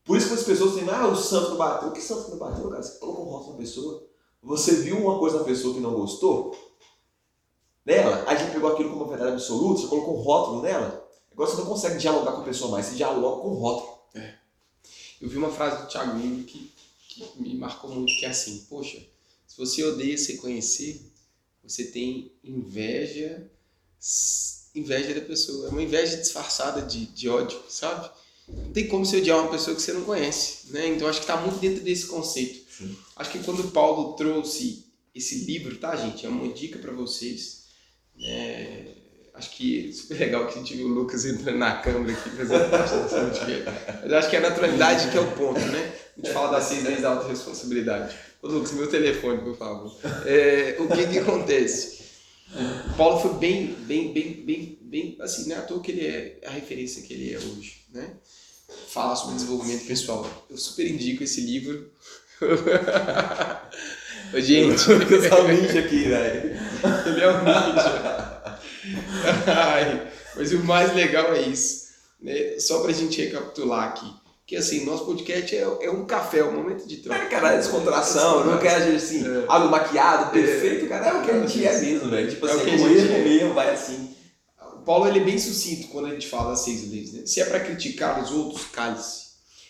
Por 0.09 0.17
isso 0.17 0.29
que 0.29 0.33
as 0.33 0.43
pessoas 0.43 0.71
dizem, 0.71 0.89
ah, 0.89 1.05
o 1.05 1.15
santo 1.15 1.51
não 1.51 1.57
bateu. 1.57 1.89
O 1.89 1.91
que 1.91 2.01
santo 2.01 2.31
não 2.31 2.37
bateu, 2.39 2.67
cara? 2.67 2.81
Você 2.81 2.97
colocou 2.97 3.27
um 3.27 3.29
rótulo 3.29 3.51
na 3.51 3.57
pessoa. 3.59 4.07
Você 4.41 4.77
viu 4.77 4.97
uma 4.97 5.19
coisa 5.19 5.37
na 5.37 5.43
pessoa 5.43 5.75
que 5.75 5.79
não 5.79 5.93
gostou? 5.93 6.57
Nela, 7.85 8.23
a 8.25 8.33
gente 8.33 8.51
pegou 8.51 8.71
aquilo 8.71 8.89
como 8.89 9.03
uma 9.03 9.09
verdade 9.09 9.33
absoluta, 9.33 9.81
você 9.81 9.87
colocou 9.87 10.17
um 10.17 10.21
rótulo 10.23 10.63
nela. 10.63 11.07
Agora 11.31 11.47
você 11.47 11.57
não 11.57 11.67
consegue 11.67 11.99
dialogar 11.99 12.31
com 12.31 12.41
a 12.41 12.43
pessoa 12.43 12.71
mais, 12.71 12.87
você 12.87 12.95
dialoga 12.95 13.43
com 13.43 13.49
um 13.49 13.53
rótulo. 13.53 13.99
É. 14.15 14.33
Eu 15.21 15.29
vi 15.29 15.37
uma 15.37 15.51
frase 15.51 15.83
do 15.83 15.87
Thiago 15.87 16.15
Miller 16.15 16.43
que, 16.43 16.73
que 17.07 17.39
me 17.39 17.55
marcou 17.55 17.91
muito, 17.91 18.11
que 18.17 18.25
é 18.25 18.29
assim, 18.29 18.65
poxa, 18.67 18.97
se 19.45 19.57
você 19.59 19.83
odeia 19.83 20.17
se 20.17 20.37
conhecer, 20.37 21.05
você 21.63 21.83
tem 21.83 22.31
inveja, 22.43 23.47
inveja 24.73 25.13
da 25.13 25.21
pessoa. 25.21 25.67
É 25.67 25.69
uma 25.69 25.83
inveja 25.83 26.17
disfarçada 26.17 26.81
de, 26.81 27.05
de 27.05 27.29
ódio, 27.29 27.61
sabe? 27.69 28.09
Não 28.51 28.71
tem 28.71 28.87
como 28.87 29.05
você 29.05 29.17
odiar 29.17 29.39
uma 29.39 29.51
pessoa 29.51 29.75
que 29.75 29.81
você 29.81 29.93
não 29.93 30.03
conhece, 30.03 30.71
né? 30.71 30.87
Então 30.87 31.07
acho 31.07 31.19
que 31.19 31.25
está 31.25 31.37
muito 31.37 31.59
dentro 31.59 31.83
desse 31.83 32.05
conceito. 32.07 32.69
Sim. 32.71 32.95
Acho 33.15 33.31
que 33.31 33.39
quando 33.39 33.71
Paulo 33.71 34.13
trouxe 34.13 34.85
esse 35.13 35.45
livro, 35.45 35.75
tá, 35.77 35.95
gente? 35.95 36.25
É 36.25 36.29
uma 36.29 36.51
dica 36.53 36.79
para 36.79 36.91
vocês. 36.91 37.65
É, 38.21 38.93
acho 39.33 39.51
que 39.51 39.89
é 39.89 39.91
super 39.91 40.19
legal 40.19 40.47
que 40.47 40.53
a 40.53 40.57
gente 40.61 40.75
viu 40.75 40.87
o 40.87 40.89
Lucas 40.89 41.25
entrando 41.25 41.57
na 41.57 41.77
câmera 41.77 42.13
aqui 42.13 42.29
fazendo. 42.29 42.69
Mas 44.01 44.13
acho 44.13 44.29
que 44.29 44.35
é 44.35 44.39
a 44.39 44.49
naturalidade 44.49 45.11
que 45.11 45.17
é 45.17 45.21
o 45.21 45.31
ponto, 45.31 45.59
né? 45.59 45.93
A 46.17 46.21
gente 46.21 46.33
fala 46.33 46.51
das 46.51 46.65
seis 46.65 46.83
leis 46.83 47.01
da 47.01 47.09
autorresponsabilidade. 47.09 48.15
Ô 48.41 48.47
Lucas, 48.47 48.71
meu 48.73 48.87
telefone, 48.87 49.41
por 49.41 49.57
favor. 49.57 49.95
É, 50.25 50.77
o 50.79 50.87
que 50.87 51.07
que 51.07 51.19
acontece? 51.19 51.99
O 52.91 52.93
Paulo 52.97 53.19
foi 53.19 53.33
bem, 53.35 53.75
bem, 53.81 54.11
bem, 54.11 54.43
bem, 54.45 54.78
bem, 54.89 55.15
assim, 55.21 55.47
não 55.47 55.55
é 55.55 55.59
à 55.59 55.61
toa 55.61 55.81
que 55.81 55.91
ele 55.91 56.05
é 56.05 56.39
a 56.45 56.49
referência 56.49 57.03
que 57.03 57.13
ele 57.13 57.33
é 57.33 57.37
hoje, 57.37 57.85
né? 57.93 58.11
fala 58.89 59.15
sobre 59.15 59.35
desenvolvimento 59.35 59.85
pessoal. 59.85 60.27
Eu 60.49 60.57
super 60.57 60.87
indico 60.87 61.23
esse 61.23 61.41
livro. 61.41 61.89
Ô, 64.33 64.39
gente. 64.39 64.69
Eu 64.71 64.77
sou 64.77 64.95
um 64.95 65.47
ninja 65.47 65.79
aqui, 65.79 66.03
velho. 66.03 66.57
Ele 67.05 67.21
é 67.21 67.29
um 67.29 67.43
ninja. 67.43 68.59
Ai, 69.47 70.07
mas 70.35 70.53
o 70.53 70.59
mais 70.59 70.93
legal 70.93 71.33
é 71.33 71.41
isso. 71.41 71.89
Né? 72.21 72.59
Só 72.59 72.81
pra 72.81 72.91
gente 72.91 73.21
recapitular 73.21 73.89
aqui. 73.89 74.13
Porque 74.39 74.55
assim, 74.55 74.83
nosso 74.85 75.05
podcast 75.05 75.55
é, 75.55 75.61
é 75.61 75.91
um 75.91 76.05
café, 76.05 76.39
é 76.39 76.43
um 76.43 76.53
momento 76.53 76.87
de 76.87 76.97
troca. 76.97 77.21
É, 77.21 77.25
cara, 77.27 77.53
é 77.53 77.57
descontração, 77.57 78.45
não 78.45 78.57
quer 78.57 78.81
gente 78.81 78.95
assim, 78.95 79.23
É. 79.23 79.45
algo 79.47 79.69
maquiado, 79.69 80.31
perfeito, 80.31 80.87
cara, 80.89 81.07
é 81.07 81.13
o 81.13 81.21
que 81.21 81.29
a 81.29 81.39
gente 81.39 81.67
é 81.67 81.79
mesmo, 81.79 82.09
velho. 82.09 82.29
Tipo 82.31 82.47
É 82.47 82.55
o 82.55 82.55
assim, 82.55 82.65
que 82.65 82.71
a 82.71 82.77
com 82.79 82.87
gente 82.87 82.97
erro 82.97 83.13
é. 83.13 83.23
mesmo, 83.23 83.53
vai 83.53 83.69
assim. 83.71 84.15
Paulo 84.89 85.07
ele 85.07 85.19
é 85.19 85.23
bem 85.23 85.37
sucinto 85.37 85.89
quando 85.89 86.07
a 86.07 86.13
gente 86.13 86.25
fala 86.25 86.49
das 86.49 86.61
seis 86.61 86.89
leis. 86.89 87.13
Né? 87.13 87.23
Se 87.23 87.39
é 87.39 87.45
para 87.45 87.59
criticar 87.59 88.23
os 88.23 88.31
outros, 88.31 88.65
cale-se. 88.71 89.27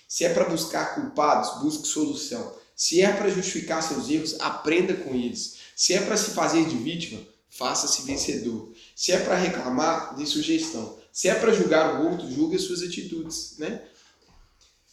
Se 0.07 0.23
é 0.23 0.33
para 0.33 0.45
buscar 0.45 0.95
culpados, 0.95 1.61
busque 1.61 1.89
solução. 1.89 2.55
Se 2.73 3.01
é 3.01 3.11
para 3.11 3.29
justificar 3.29 3.83
seus 3.83 4.09
erros, 4.09 4.39
aprenda 4.39 4.93
com 4.93 5.13
eles. 5.13 5.57
Se 5.75 5.93
é 5.93 5.99
para 5.99 6.15
se 6.15 6.31
fazer 6.31 6.63
de 6.63 6.77
vítima, 6.77 7.19
faça-se 7.49 8.03
vencedor. 8.03 8.71
Se 8.95 9.11
é 9.11 9.19
para 9.19 9.35
reclamar, 9.35 10.15
dê 10.15 10.25
sugestão. 10.25 10.97
Se 11.11 11.27
é 11.27 11.35
para 11.35 11.51
julgar 11.51 11.99
o 11.99 12.11
outro, 12.11 12.31
julgue 12.31 12.55
as 12.55 12.61
suas 12.61 12.81
atitudes. 12.81 13.55
Né? 13.57 13.81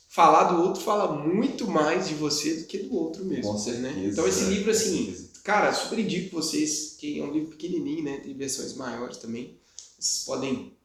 Falar 0.09 0.53
do 0.53 0.61
outro 0.61 0.83
fala 0.83 1.25
muito 1.25 1.69
mais 1.69 2.09
de 2.09 2.15
você 2.15 2.53
do 2.55 2.65
que 2.65 2.79
do 2.79 2.93
outro 2.97 3.25
mesmo. 3.25 3.53
Com 3.53 3.59
certeza. 3.59 3.83
Né? 3.93 4.09
Então 4.11 4.27
esse 4.27 4.47
né? 4.47 4.51
livro, 4.51 4.73
assim. 4.73 5.29
Cara, 5.45 5.73
super 5.73 6.01
indico 6.01 6.35
vocês, 6.35 6.97
que 6.99 7.21
é 7.21 7.23
um 7.23 7.33
livro 7.33 7.51
pequenininho, 7.51 8.03
né? 8.03 8.19
Tem 8.19 8.35
versões 8.35 8.75
maiores 8.75 9.19
também. 9.19 9.57
Vocês 9.99 10.25
podem 10.25 10.77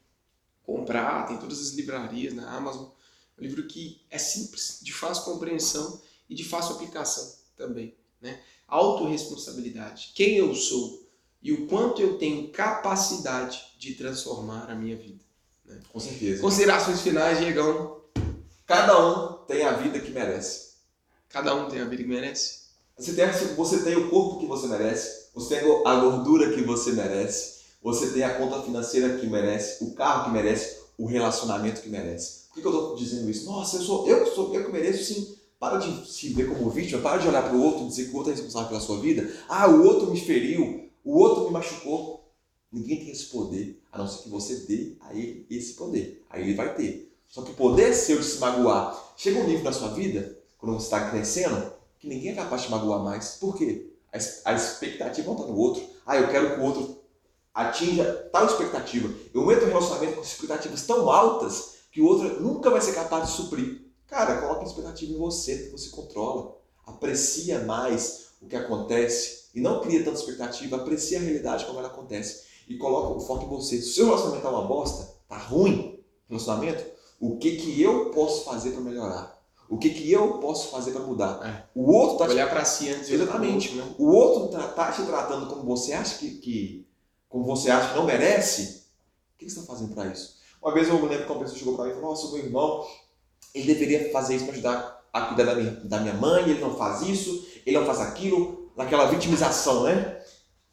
comprar, 0.63 1.27
tem 1.27 1.37
todas 1.37 1.59
as 1.59 1.71
livrarias 1.71 2.33
na 2.33 2.49
Amazon. 2.49 2.89
É 3.37 3.41
um 3.41 3.43
livro 3.43 3.67
que 3.67 4.01
é 4.09 4.17
simples, 4.17 4.79
de 4.81 4.93
fácil 4.93 5.25
compreensão 5.25 6.01
e 6.29 6.35
de 6.35 6.43
fácil 6.43 6.75
aplicação 6.75 7.35
também, 7.55 7.95
né? 8.21 8.41
Autoresponsabilidade. 8.67 10.11
Quem 10.15 10.37
eu 10.37 10.55
sou 10.55 11.09
e 11.41 11.51
o 11.51 11.67
quanto 11.67 12.01
eu 12.01 12.17
tenho 12.17 12.49
capacidade 12.51 13.73
de 13.77 13.95
transformar 13.95 14.69
a 14.69 14.75
minha 14.75 14.95
vida. 14.95 15.23
Com 15.91 15.99
certeza. 15.99 16.41
Considerações 16.41 17.01
finais, 17.01 17.39
Diegão. 17.39 18.01
Cada 18.65 18.97
um 19.05 19.45
tem 19.45 19.63
a 19.63 19.73
vida 19.73 19.99
que 19.99 20.11
merece. 20.11 20.71
Cada 21.27 21.55
um 21.55 21.69
tem 21.69 21.81
a 21.81 21.85
vida 21.85 22.03
que 22.03 22.09
merece. 22.09 22.61
Você 22.97 23.13
tem, 23.13 23.25
você 23.55 23.83
tem 23.83 23.95
o 23.95 24.09
corpo 24.09 24.39
que 24.39 24.45
você 24.45 24.67
merece, 24.67 25.29
você 25.33 25.55
tem 25.55 25.69
a 25.85 25.95
gordura 25.95 26.53
que 26.53 26.61
você 26.61 26.91
merece, 26.91 27.60
você 27.81 28.11
tem 28.11 28.23
a 28.23 28.35
conta 28.35 28.61
financeira 28.61 29.17
que 29.17 29.27
merece, 29.27 29.83
o 29.83 29.93
carro 29.93 30.25
que 30.25 30.31
merece, 30.31 30.81
o 30.97 31.05
relacionamento 31.05 31.81
que 31.81 31.89
merece. 31.89 32.41
Por 32.47 32.55
que, 32.55 32.61
que 32.61 32.67
eu 32.67 32.71
estou 32.71 32.95
dizendo 32.95 33.29
isso? 33.29 33.45
Nossa, 33.45 33.77
eu 33.77 33.81
sou 33.81 34.07
eu 34.07 34.25
sou 34.27 34.53
eu 34.53 34.65
que 34.65 34.71
mereço 34.71 35.13
sim. 35.13 35.35
Para 35.59 35.77
de 35.77 36.11
se 36.11 36.29
ver 36.29 36.49
como 36.49 36.69
vítima, 36.71 37.01
para 37.01 37.17
de 37.17 37.27
olhar 37.27 37.43
para 37.43 37.55
o 37.55 37.63
outro 37.63 37.85
e 37.85 37.87
dizer 37.87 38.05
que 38.05 38.13
o 38.13 38.17
outro 38.17 38.31
é 38.31 38.35
responsável 38.35 38.69
pela 38.69 38.81
sua 38.81 38.99
vida. 38.99 39.31
Ah, 39.47 39.67
o 39.69 39.85
outro 39.85 40.11
me 40.11 40.19
feriu, 40.19 40.89
o 41.03 41.17
outro 41.17 41.45
me 41.45 41.51
machucou. 41.51 42.31
Ninguém 42.71 42.97
tem 42.97 43.11
esse 43.11 43.25
poder, 43.25 43.79
a 43.91 43.97
não 43.97 44.07
ser 44.07 44.23
que 44.23 44.29
você 44.29 44.55
dê 44.67 44.95
a 45.01 45.13
ele 45.13 45.45
esse 45.49 45.73
poder. 45.73 46.23
Aí 46.29 46.41
ele 46.41 46.55
vai 46.55 46.73
ter. 46.75 47.13
Só 47.27 47.43
que 47.43 47.51
o 47.51 47.55
poder 47.55 47.93
seu 47.93 48.17
de 48.17 48.25
se 48.25 48.39
magoar 48.39 49.13
chega 49.15 49.39
um 49.39 49.47
nível 49.47 49.63
na 49.63 49.71
sua 49.71 49.89
vida, 49.89 50.37
quando 50.57 50.73
você 50.73 50.85
está 50.85 51.09
crescendo, 51.09 51.71
que 51.99 52.07
ninguém 52.07 52.31
é 52.31 52.35
capaz 52.35 52.61
de 52.61 52.67
te 52.67 52.71
magoar 52.71 53.03
mais. 53.03 53.37
Por 53.39 53.55
quê? 53.55 53.91
A, 54.11 54.17
a 54.51 54.55
expectativa 54.55 55.27
não 55.27 55.35
está 55.35 55.47
no 55.47 55.57
outro. 55.57 55.83
Ah, 56.05 56.17
eu 56.17 56.27
quero 56.29 56.55
que 56.55 56.59
o 56.59 56.63
outro 56.63 57.00
atinja 57.53 58.29
tal 58.31 58.45
expectativa. 58.45 59.13
Eu 59.33 59.51
entro 59.51 59.65
no 59.65 59.73
relacionamento 59.73 60.15
com 60.15 60.21
expectativas 60.21 60.85
tão 60.85 61.09
altas 61.09 61.75
que 61.91 62.01
o 62.01 62.05
outro 62.05 62.41
nunca 62.41 62.69
vai 62.69 62.81
ser 62.81 62.93
capaz 62.93 63.27
de 63.27 63.35
suprir. 63.35 63.81
Cara, 64.07 64.41
coloca 64.41 64.61
a 64.61 64.65
expectativa 64.65 65.11
em 65.11 65.17
você, 65.17 65.57
que 65.57 65.69
você 65.71 65.89
controla. 65.89 66.57
Aprecia 66.85 67.59
mais 67.59 68.31
o 68.41 68.47
que 68.47 68.55
acontece 68.55 69.49
e 69.53 69.61
não 69.61 69.81
cria 69.81 70.03
tanta 70.03 70.17
expectativa. 70.17 70.77
Aprecia 70.77 71.19
a 71.19 71.21
realidade 71.21 71.65
como 71.65 71.79
ela 71.79 71.87
acontece 71.87 72.43
e 72.67 72.77
coloca 72.77 73.15
o 73.15 73.19
foco 73.19 73.45
em 73.45 73.49
você. 73.49 73.81
Se 73.81 73.89
o 73.89 73.93
seu 73.93 74.05
relacionamento 74.05 74.43
tá 74.43 74.49
uma 74.49 74.67
bosta, 74.67 75.13
tá 75.27 75.37
ruim, 75.37 75.99
relacionamento, 76.29 76.83
o 77.19 77.37
que 77.37 77.57
que 77.57 77.81
eu 77.81 78.11
posso 78.11 78.45
fazer 78.45 78.71
para 78.71 78.81
melhorar? 78.81 79.41
O 79.69 79.77
que 79.77 79.89
que 79.89 80.11
eu 80.11 80.39
posso 80.39 80.69
fazer 80.69 80.91
para 80.91 81.01
mudar? 81.01 81.39
É. 81.47 81.69
O 81.73 81.93
outro 81.93 82.17
tá 82.17 82.25
te 82.25 82.31
Olhar 82.31 82.49
para 82.49 82.65
si 82.65 82.89
antes 82.89 83.09
Exatamente. 83.09 83.69
outro, 83.69 83.85
né? 83.85 83.95
o 83.97 84.09
outro 84.09 84.47
tá, 84.49 84.67
tá 84.67 84.91
te 84.91 85.03
tratando 85.03 85.47
como 85.47 85.63
você 85.63 85.93
acha 85.93 86.17
que, 86.17 86.31
que 86.39 86.90
como 87.31 87.45
você 87.45 87.71
acha 87.71 87.89
que 87.89 87.95
não 87.95 88.05
merece, 88.05 88.83
o 89.33 89.37
que 89.37 89.49
você 89.49 89.59
está 89.59 89.73
fazendo 89.73 89.95
para 89.95 90.11
isso? 90.11 90.37
Uma 90.61 90.73
vez 90.73 90.89
eu 90.89 91.03
lembro 91.03 91.25
que 91.25 91.31
uma 91.31 91.39
pessoa 91.39 91.57
chegou 91.57 91.75
para 91.75 91.85
mim 91.85 91.91
e 91.91 91.93
falou: 91.95 92.09
Nossa, 92.09 92.27
meu 92.27 92.45
irmão, 92.45 92.85
ele 93.55 93.73
deveria 93.73 94.11
fazer 94.11 94.35
isso 94.35 94.45
para 94.45 94.53
ajudar 94.53 95.07
a 95.13 95.21
cuidar 95.27 95.45
da 95.45 95.55
minha, 95.55 95.71
da 95.71 95.99
minha 96.01 96.13
mãe, 96.13 96.43
ele 96.43 96.59
não 96.59 96.75
faz 96.75 97.01
isso, 97.01 97.47
ele 97.65 97.79
não 97.79 97.85
faz 97.85 98.01
aquilo, 98.01 98.71
naquela 98.75 99.05
vitimização, 99.05 99.85
né? 99.85 100.21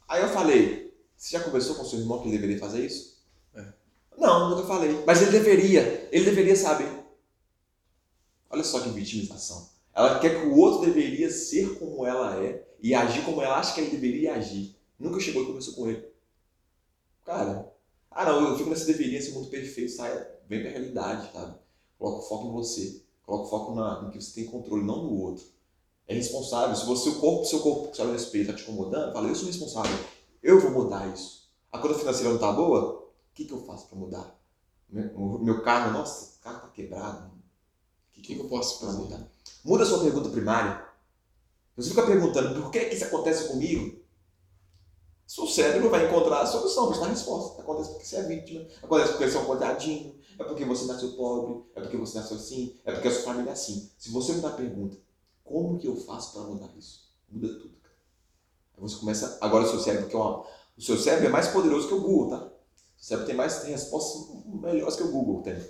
Aí 0.09 0.21
eu 0.21 0.29
falei: 0.31 0.93
Você 1.17 1.39
já 1.39 1.45
conversou 1.45 1.77
com 1.77 1.85
seu 1.85 2.01
irmão 2.01 2.19
que 2.19 2.29
ele 2.29 2.37
deveria 2.37 2.59
fazer 2.59 2.85
isso? 2.85 3.23
É. 3.55 3.65
Não, 4.19 4.51
nunca 4.51 4.67
falei. 4.67 5.01
Mas 5.07 5.23
ele 5.23 5.31
deveria, 5.31 6.09
ele 6.11 6.25
deveria 6.25 6.57
saber. 6.57 6.91
Olha 8.51 8.65
só 8.65 8.81
que 8.81 8.89
vitimização. 8.89 9.69
Ela 9.95 10.19
quer 10.19 10.41
que 10.41 10.47
o 10.47 10.57
outro 10.57 10.87
deveria 10.87 11.31
ser 11.31 11.79
como 11.79 12.05
ela 12.05 12.43
é 12.43 12.67
e 12.81 12.95
agir 12.95 13.25
como 13.25 13.41
ela 13.43 13.59
acha 13.59 13.75
que 13.75 13.81
ele 13.81 13.91
deveria 13.91 14.35
agir. 14.35 14.77
Nunca 14.99 15.21
chegou 15.21 15.43
e 15.43 15.47
conversou 15.47 15.75
com 15.75 15.89
ele. 15.89 16.08
Cara, 17.29 17.71
ah 18.11 18.25
não, 18.25 18.49
eu 18.49 18.57
fico 18.57 18.71
nesse 18.71 18.87
deveria, 18.87 19.19
esse 19.19 19.33
mundo 19.33 19.51
perfeito, 19.51 19.93
sai, 19.93 20.11
vem 20.49 20.63
pra 20.63 20.71
realidade, 20.71 21.31
sabe? 21.31 21.59
Coloca 21.99 22.21
o 22.21 22.27
foco 22.27 22.49
em 22.49 22.53
você. 22.53 23.05
Coloca 23.23 23.45
o 23.45 23.51
foco 23.51 23.75
na, 23.75 24.01
no 24.01 24.11
que 24.11 24.19
você 24.19 24.33
tem 24.33 24.47
controle, 24.47 24.83
não 24.83 25.05
no 25.05 25.21
outro. 25.21 25.45
É 26.07 26.15
responsável. 26.15 26.75
Se 26.75 26.87
você, 26.87 27.11
o 27.11 27.21
corpo, 27.21 27.45
seu 27.45 27.61
corpo 27.61 27.91
que 27.91 27.99
você 27.99 28.17
espelho 28.17 28.47
tá 28.47 28.55
te 28.55 28.63
incomodando, 28.63 29.13
fala, 29.13 29.29
eu 29.29 29.35
sou 29.35 29.47
responsável. 29.47 29.95
Eu 30.43 30.59
vou 30.59 30.71
mudar 30.71 31.07
isso. 31.13 31.51
A 31.71 31.79
conta 31.79 31.99
financeira 31.99 32.31
não 32.31 32.39
tá 32.39 32.51
boa? 32.51 32.95
O 32.95 33.35
que, 33.35 33.45
que 33.45 33.53
eu 33.53 33.61
faço 33.61 33.89
pra 33.89 33.99
mudar? 33.99 34.35
Meu, 34.89 35.39
meu 35.39 35.63
carro, 35.63 35.93
nossa, 35.93 36.39
o 36.39 36.43
carro 36.43 36.61
tá 36.61 36.69
quebrado. 36.69 37.27
O 37.27 38.13
que, 38.13 38.23
que, 38.23 38.37
que 38.37 38.41
eu 38.41 38.49
posso 38.49 38.81
fazer? 38.81 38.97
mudar? 38.97 39.31
Muda 39.63 39.83
a 39.83 39.87
sua 39.87 40.01
pergunta 40.01 40.31
primária. 40.31 40.83
Você 41.77 41.91
fica 41.91 42.07
perguntando 42.07 42.59
por 42.59 42.71
que, 42.71 42.87
que 42.87 42.95
isso 42.95 43.05
acontece 43.05 43.49
comigo? 43.49 44.01
Seu 45.29 45.47
cérebro 45.47 45.91
vai 45.91 46.07
encontrar 46.07 46.41
a 46.41 46.47
solução, 46.47 46.87
vai 46.87 46.95
te 46.95 47.01
dar 47.01 47.07
a 47.07 47.11
resposta. 47.11 47.61
Acontece 47.61 47.91
porque 47.91 48.07
você 48.07 48.17
é 48.17 48.23
vítima, 48.23 48.67
acontece 48.83 49.11
porque 49.11 49.29
você 49.29 49.37
é 49.37 49.41
um 49.41 49.45
coitadinho, 49.45 50.19
é 50.39 50.43
porque 50.43 50.65
você 50.65 50.87
nasceu 50.87 51.13
pobre, 51.13 51.65
é 51.77 51.83
porque 51.83 51.99
você 51.99 52.19
nasceu 52.19 52.39
assim, 52.39 52.75
é 52.83 52.93
porque 52.93 53.09
a 53.09 53.11
sua 53.11 53.25
família 53.25 53.51
é 53.51 53.53
assim. 53.53 53.91
Se 53.99 54.11
você 54.11 54.33
mudar 54.33 54.49
a 54.49 54.53
pergunta, 54.53 54.97
como 55.45 55.79
que 55.79 55.87
eu 55.87 55.95
faço 55.97 56.33
para 56.33 56.45
mudar 56.45 56.71
isso? 56.79 57.11
Muda 57.29 57.47
tudo, 57.47 57.77
cara. 57.83 57.95
Aí 58.75 58.81
você 58.81 58.97
começa. 58.97 59.37
Agora 59.43 59.65
o 59.65 59.69
seu 59.69 59.79
cérebro, 59.81 60.09
que 60.09 60.17
é 60.17 60.19
uma. 60.19 60.47
O 60.79 60.81
seu 60.81 60.97
cérebro 60.97 61.27
é 61.27 61.31
mais 61.31 61.49
poderoso 61.49 61.89
que 61.89 61.95
o 61.95 62.01
Google, 62.01 62.31
tá? 62.31 62.47
O 62.47 63.05
cérebro 63.05 63.27
tem 63.27 63.37
mais 63.37 63.61
tem 63.61 63.73
respostas 63.73 64.35
melhores 64.47 64.97
que 64.97 65.03
o 65.03 65.13
Google 65.13 65.43
tem. 65.43 65.63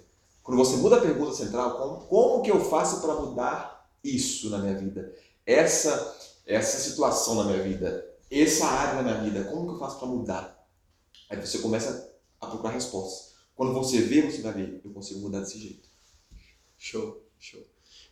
Quando 0.44 0.56
você 0.56 0.76
muda 0.76 0.98
a 0.98 1.00
pergunta 1.00 1.34
central, 1.34 1.76
como, 1.76 2.06
como 2.06 2.42
que 2.44 2.50
eu 2.52 2.60
faço 2.60 3.00
para 3.00 3.14
mudar 3.14 3.90
isso 4.04 4.50
na 4.50 4.58
minha 4.58 4.78
vida? 4.78 5.12
Essa, 5.44 6.16
essa 6.46 6.78
situação 6.78 7.34
na 7.34 7.44
minha 7.44 7.60
vida? 7.60 8.07
Essa 8.30 8.66
área 8.66 9.02
na 9.02 9.02
minha 9.02 9.24
vida? 9.24 9.50
Como 9.50 9.66
que 9.66 9.74
eu 9.74 9.78
faço 9.78 9.98
para 9.98 10.08
mudar? 10.08 10.68
Aí 11.30 11.40
você 11.40 11.58
começa 11.58 12.12
a 12.40 12.46
procurar 12.46 12.72
respostas. 12.72 13.34
Quando 13.54 13.72
você 13.72 14.00
vê, 14.00 14.22
você 14.22 14.40
vai 14.40 14.52
ver, 14.52 14.80
eu 14.84 14.92
consigo 14.92 15.20
mudar 15.20 15.40
desse 15.40 15.58
jeito. 15.58 15.88
Show, 16.76 17.24
show. 17.38 17.64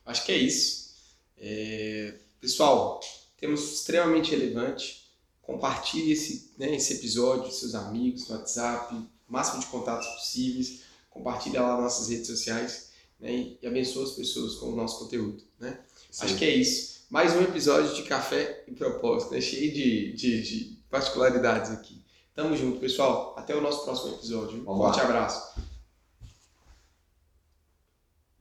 Acho 0.05 0.25
que 0.25 0.33
é 0.33 0.37
isso. 0.37 0.95
É, 1.39 2.15
Pessoal, 2.41 3.01
temos 3.39 3.73
extremamente 3.73 4.31
relevante. 4.31 5.11
Compartilhe 5.43 6.13
esse, 6.13 6.53
né, 6.59 6.75
esse 6.75 6.95
episódio 6.95 7.45
com 7.45 7.51
seus 7.51 7.75
amigos 7.75 8.29
no 8.29 8.37
WhatsApp, 8.37 8.95
máximo 9.29 9.61
de 9.61 9.67
contatos 9.67 10.07
possíveis. 10.15 10.83
Compartilhe 11.11 11.57
lá 11.57 11.73
nas 11.75 11.81
nossas 11.81 12.09
redes 12.09 12.27
sociais 12.27 12.91
né, 13.19 13.33
e 13.33 13.59
e 13.63 13.67
abençoe 13.67 14.05
as 14.05 14.13
pessoas 14.13 14.57
com 14.57 14.67
o 14.67 14.77
nosso 14.77 14.99
conteúdo. 14.99 15.43
Né? 15.59 15.79
Acho 16.21 16.37
que 16.37 16.45
é 16.45 16.55
isso. 16.55 16.96
Mais 17.09 17.35
um 17.35 17.43
episódio 17.43 17.95
de 17.95 18.03
Café 18.03 18.65
e 18.67 18.73
Propósito, 18.73 19.33
né? 19.33 19.41
cheio 19.41 19.73
de, 19.73 20.13
de, 20.15 20.43
de 20.43 20.79
particularidades 20.91 21.71
aqui. 21.71 22.03
Tamo 22.35 22.57
junto, 22.57 22.81
pessoal. 22.81 23.35
Até 23.39 23.55
o 23.55 23.61
nosso 23.61 23.85
próximo 23.85 24.15
episódio. 24.15 24.61
Um 24.61 24.65
Vamos 24.65 24.85
forte 24.87 25.01
abraço. 25.01 25.61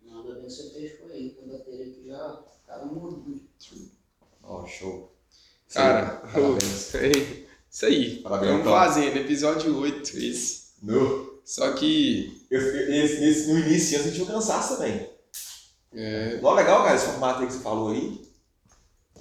Nada 0.03 0.33
bem, 0.35 0.49
você 0.49 0.69
fechou 0.71 1.07
aí, 1.07 1.29
que 1.29 1.43
a 1.43 1.57
bateria 1.57 1.85
aqui 1.85 2.03
já 2.07 2.43
tava 2.65 2.85
morrendo. 2.85 3.41
Ó, 4.43 4.65
show. 4.65 5.15
Cara, 5.71 6.15
parabéns. 6.33 6.93
isso 7.71 7.85
aí. 7.85 8.19
Parabéns, 8.21 8.63
Tom. 8.63 8.69
fazendo 8.71 9.17
episódio 9.17 9.77
8 9.79 10.17
esse. 10.17 10.65
No, 10.81 11.39
Só 11.45 11.73
que. 11.73 12.45
eu, 12.49 12.59
eu- 12.61 12.89
nesse, 12.89 13.19
nesse- 13.19 13.53
no 13.53 13.59
início, 13.59 13.97
eu 13.97 14.03
senti 14.03 14.21
o 14.21 14.25
cansaço 14.25 14.77
também. 14.77 15.09
É, 15.93 16.41
Não 16.41 16.51
é 16.51 16.55
legal, 16.55 16.83
cara, 16.83 16.95
esse 16.95 17.05
formato 17.05 17.39
aí 17.41 17.47
que 17.47 17.53
você 17.53 17.59
falou 17.59 17.89
aí. 17.91 18.24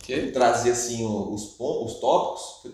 Que? 0.05 0.31
Trazer 0.31 0.73
assim 0.73 1.05
os, 1.07 1.57
os 1.59 1.95
tópicos. 1.95 2.73